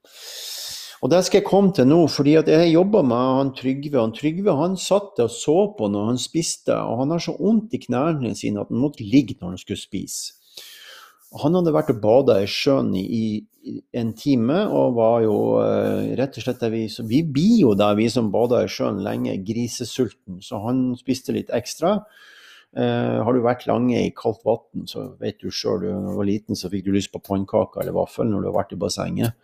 [1.06, 4.02] Og det skal jeg komme til nå, fordi at jeg jobba med han Trygve.
[4.02, 7.78] Han Trygve han satt og så på når han spiste, og han har så vondt
[7.78, 10.37] i knærne sine at han måtte ligge når han skulle spise.
[11.42, 13.44] Han hadde vært og bada i sjøen i,
[14.00, 18.08] en time, og var jo uh, rett og slett vi, vi blir jo der, vi
[18.12, 20.40] som bader i sjøen lenge, grisesulten.
[20.44, 21.98] Så han spiste litt ekstra.
[22.78, 25.84] Uh, har du vært lange i kaldt vann, så vet du sjøl.
[25.84, 28.58] Da du var liten, så fikk du lyst på pannekaker eller vaffel når du har
[28.62, 29.38] vært i bassenget.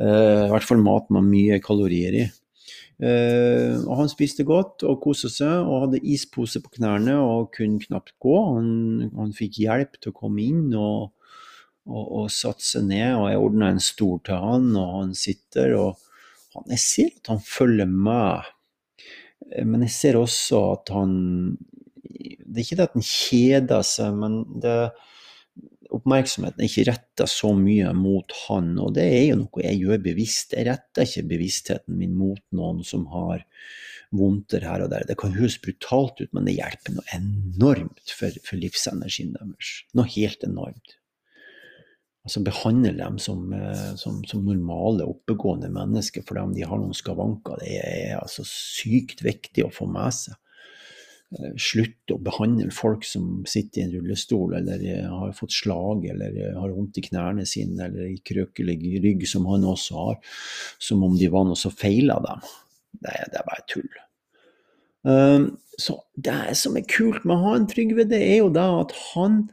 [0.00, 2.28] Uh, I hvert fall mat med mye kalorier i.
[3.00, 7.80] Uh, og han spiste godt og koste seg og hadde ispose på knærne og kunne
[7.82, 8.36] knapt gå.
[8.56, 8.68] Han,
[9.16, 11.10] han fikk hjelp til å komme inn og,
[11.88, 15.76] og, og satte seg ned, og jeg ordna en stol til han, og han sitter
[15.80, 16.02] og
[16.54, 18.52] han, Jeg ser at han følger med,
[19.50, 21.14] eh, men jeg ser også at han
[22.12, 24.76] Det er ikke det at han kjeder seg, men det
[25.96, 30.02] oppmerksomheten er ikke retta så mye mot han, og det er jo noe jeg gjør
[30.06, 30.56] bevisst.
[30.56, 33.44] Jeg retter ikke bevisstheten min mot noen som har
[34.12, 35.06] vondter her og der.
[35.08, 39.78] Det kan høres brutalt ut, men det hjelper noe enormt for, for livsenergien deres.
[39.96, 40.98] Noe helt enormt.
[42.22, 46.94] Altså Behandle dem som, eh, som, som, normale, oppegående mennesker fordi om de har noen
[46.94, 47.58] skavanker.
[47.64, 50.38] Det er altså sykt viktig å få med seg.
[51.32, 56.04] Eh, slutte å behandle folk som sitter i en rullestol eller eh, har fått slag
[56.12, 60.18] eller eh, har vondt i knærne sine eller i krøkelig rygg, som han også har,
[60.82, 62.42] som om de var noe som feila dem.
[62.92, 63.94] Det, det, er bare tull.
[65.08, 65.46] Um,
[65.80, 69.46] så det som er kult med han Trygve, det er jo da at han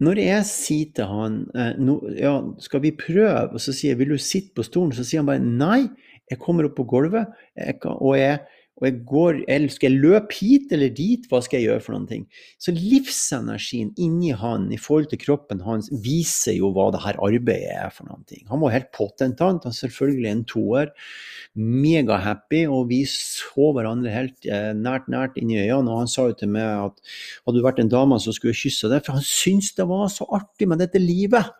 [0.00, 1.36] når jeg sier til han
[1.76, 2.32] no, ja,
[2.64, 5.28] skal vi prøve, og så sier jeg vil du sitte på stolen, så sier han
[5.28, 5.90] bare nei,
[6.32, 7.28] jeg kommer opp på gulvet,
[7.84, 8.40] og jeg
[8.80, 11.26] og jeg går, eller Skal jeg løpe hit eller dit?
[11.28, 12.24] Hva skal jeg gjøre for noen ting?
[12.58, 17.74] Så livsenergien inni han i forhold til kroppen hans viser jo hva det her arbeidet
[17.76, 18.46] er for noen ting.
[18.48, 20.94] Han var helt potentant, han selvfølgelig en toer.
[21.60, 25.90] Megahappy, og vi så hverandre helt eh, nært, nært inni øynene.
[25.92, 28.64] Og han sa jo til meg at hadde du vært en dame, så skulle jeg
[28.64, 29.04] kyssa deg.
[29.04, 31.52] For han syntes det var så artig med dette livet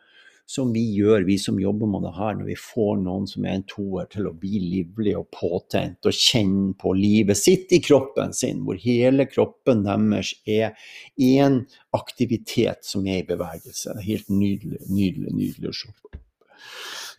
[0.51, 3.59] som vi gjør, vi som jobber med det her, når vi får noen som er
[3.59, 8.35] en toer til å bli livlig og påtent og kjenne på livet sitt i kroppen
[8.35, 10.75] sin, hvor hele kroppen deres er
[11.23, 11.61] én
[11.95, 13.95] aktivitet som er i bevegelse.
[13.95, 15.95] Det er helt nydelig, nydelig, nydelig å se.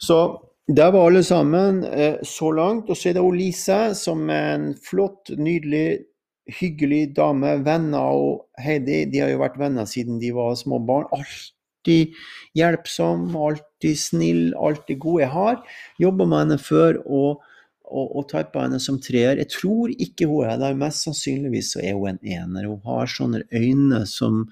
[0.01, 0.19] Så
[0.67, 2.91] der var alle sammen eh, så langt.
[2.91, 6.03] Og så er det Lise, som er en flott, nydelig,
[6.59, 7.55] hyggelig dame.
[7.63, 9.05] Venner og Heidi.
[9.11, 11.07] De har jo vært venner siden de var små barn.
[11.15, 12.13] Alt alltid
[12.53, 15.21] hjelpsom, alltid snill, alltid god.
[15.21, 15.61] Jeg har
[15.97, 17.41] jobba med henne før og,
[17.85, 19.37] og, og typa henne som treer.
[19.37, 20.73] Jeg tror ikke hun er der.
[20.77, 22.67] Mest sannsynligvis så er hun en ener.
[22.67, 24.49] Hun har sånne øyne som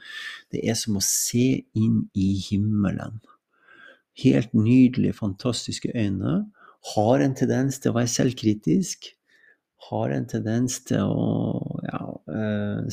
[0.52, 3.22] Det er som å se inn i himmelen.
[4.18, 6.50] Helt nydelige, fantastiske øyne.
[6.96, 9.14] Har en tendens til å være selvkritisk
[9.90, 11.69] har en tendens til å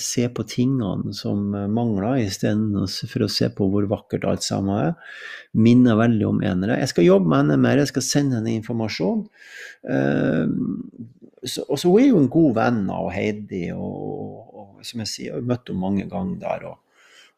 [0.01, 5.12] se på tingene som mangler, istedenfor å se på hvor vakkert alt sammen er.
[5.57, 6.80] Minner veldig om enere.
[6.82, 9.26] Jeg skal jobbe med henne mer, jeg skal sende henne informasjon.
[9.89, 10.47] Eh,
[11.68, 15.30] og så Hun er jo en god venn av Heidi, og, og, som jeg sier,
[15.30, 16.66] jeg har møtt henne mange ganger der.
[16.72, 16.86] og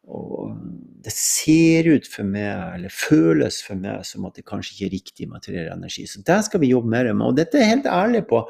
[0.07, 0.55] og
[1.03, 4.93] det ser ut for meg, eller føles for meg, som at det kanskje ikke er
[4.95, 6.05] riktig materiell energi.
[6.09, 7.25] Så det skal vi jobbe mer med.
[7.27, 8.41] Og dette er jeg helt ærlig på.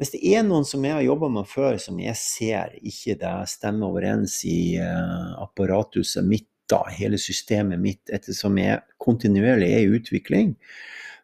[0.00, 3.36] Hvis det er noen som jeg har jobba med før, som jeg ser ikke det
[3.52, 9.96] stemmer overens i uh, apparatuset mitt, da, hele systemet mitt, ettersom jeg kontinuerlig er i
[9.98, 10.54] utvikling,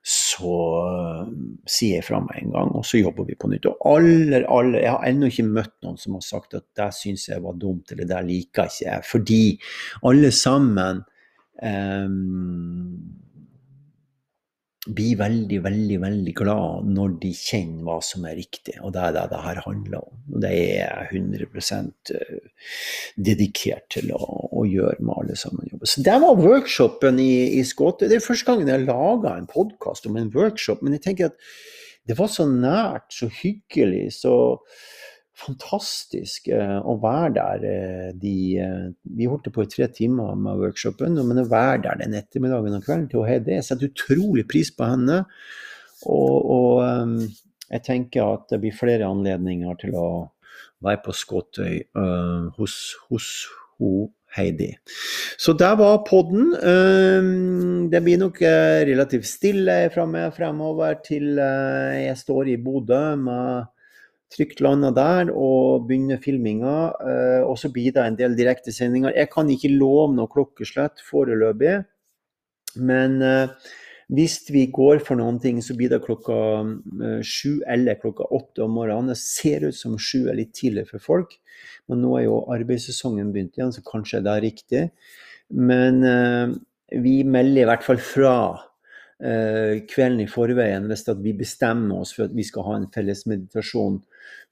[0.00, 1.32] så uh,
[1.68, 3.68] sier jeg fra meg en gang, og så jobber vi på nytt.
[3.68, 7.28] Og aller, aller, Jeg har ennå ikke møtt noen som har sagt at det syns
[7.28, 9.06] jeg var dumt, eller det liker ikke jeg.
[9.10, 9.42] Fordi
[10.08, 11.02] alle sammen
[11.60, 12.16] um,
[14.88, 18.78] blir veldig, veldig veldig glad når de kjenner hva som er riktig.
[18.80, 20.22] Og det er det det her handler om.
[20.32, 22.70] Og det er jeg 100 eh,
[23.28, 25.68] dedikert til å, å, gjøre med alle sammen.
[25.84, 28.08] Så det var workshopen i, i Skåte.
[28.08, 30.80] Det er første gangen jeg laga en podkast om en workshop.
[30.80, 31.36] Men jeg tenker at
[32.08, 34.06] det var så nært, så hyggelig.
[34.22, 34.34] så
[35.40, 37.64] fantastisk eh, å være der.
[37.70, 42.02] eh, De, eh, vi holdt på i tre timer med workshopen, men å være der
[42.02, 45.24] den ettermiddagen og kvelden til Heidi Jeg setter utrolig pris på henne.
[46.08, 47.26] Og, og
[47.70, 50.06] jeg tenker at det blir flere anledninger til å
[50.84, 52.76] være på Skåtøy uh, hos,
[53.10, 53.26] hos
[53.80, 54.70] ho Heidi.
[55.40, 56.52] Så der var podden.
[56.54, 57.28] Eh,
[57.90, 58.38] det blir nok
[58.86, 63.66] relativt stille fra meg fremover til uh, jeg står i Bodø med
[64.30, 66.94] trygt landa der og begynner filminga.
[67.02, 69.16] eh, Og så blir det en del direktesendinger.
[69.16, 71.84] Jeg kan ikke love noe klokkeslett foreløpig,
[72.76, 73.48] men eh,
[74.10, 76.38] hvis vi går for noen ting, så blir det klokka
[77.02, 79.10] eh, sju eller klokka åtte om morgenen.
[79.10, 81.36] Det ser ut som sju er litt tidlig for folk,
[81.88, 84.82] men nå er jo arbeidssesongen begynt igjen, så kanskje det er riktig.
[85.50, 86.04] Men
[87.02, 88.34] vi melder i hvert fall fra
[89.18, 93.98] kvelden i forveien hvis vi bestemmer oss for at vi skal ha en felles meditasjon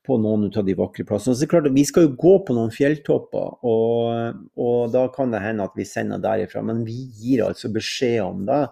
[0.08, 1.36] på noen av de vakre plassene.
[1.36, 5.34] Så det er klart Vi skal jo gå på noen fjelltopper, og, og da kan
[5.34, 6.64] det hende at vi sender derifra.
[6.64, 8.62] Men vi gir altså beskjed om det,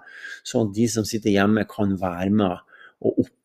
[0.48, 2.64] sånn at de som sitter hjemme kan være med
[3.04, 3.36] og oppleve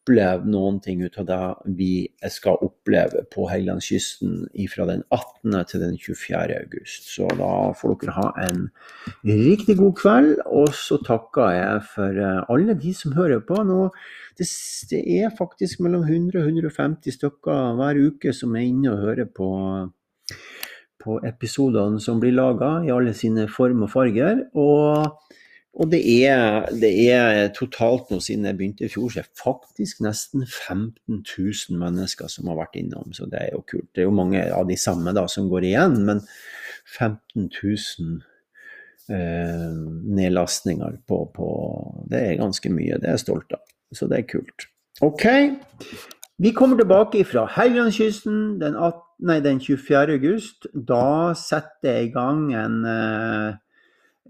[0.46, 1.94] noen ting ut av det vi
[2.30, 5.56] skal oppleve på Helgelandskysten fra den 18.
[5.70, 6.40] til den 24.
[6.60, 7.08] august.
[7.14, 8.68] Så da får dere ha en
[9.26, 13.64] riktig god kveld, og så takker jeg for eh, alle de som hører på.
[13.64, 13.90] Nå,
[14.38, 14.48] det,
[14.92, 19.32] det er faktisk mellom 100 og 150 stykker hver uke som er inne og hører
[19.32, 19.52] på
[21.02, 24.44] på episodene som blir laga i alle sine form og farger.
[24.54, 25.18] Og
[25.72, 29.40] og det er, det er totalt nå siden jeg begynte i fjor, så er det
[29.40, 33.14] faktisk nesten 15 000 mennesker som har vært innom.
[33.16, 33.88] Så det er jo kult.
[33.96, 36.20] Det er jo mange av de samme da som går igjen, men
[36.98, 38.20] 15 000
[39.16, 39.72] eh,
[40.20, 41.48] nedlastninger på, på
[42.12, 43.00] Det er ganske mye.
[43.00, 43.64] Det er jeg stolt av.
[43.96, 44.68] Så det er kult.
[45.02, 45.26] OK.
[46.42, 50.20] Vi kommer tilbake fra Helgelandskysten den, 18, nei, den 24.
[50.20, 50.68] august.
[50.76, 53.60] Da setter jeg i gang en eh,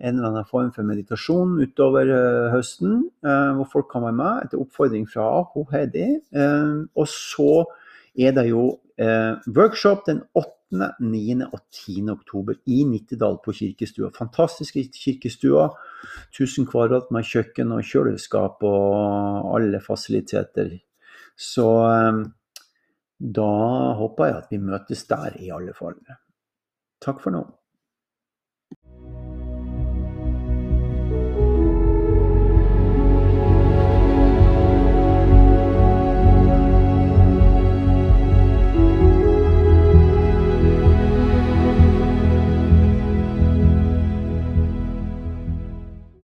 [0.02, 4.48] en eller annen form for meditasjon utover uh, høsten, uh, hvor folk kan være med
[4.48, 6.08] etter oppfordring fra ho Heidi.
[6.36, 7.52] Uh, og så
[8.18, 8.72] er det jo
[9.50, 11.22] workshop den 8., 9.
[11.48, 12.04] og 10.
[12.14, 14.12] oktober i Nittedal på Kirkestua.
[14.14, 15.64] Fantastiske kirkestua.
[16.36, 20.76] 1000 kvadrat med kjøkken og kjøleskap og alle fasiliteter.
[21.34, 21.66] Så
[23.40, 23.50] da
[23.98, 25.98] håper jeg at vi møtes der, i alle fall.
[27.02, 27.44] Takk for nå.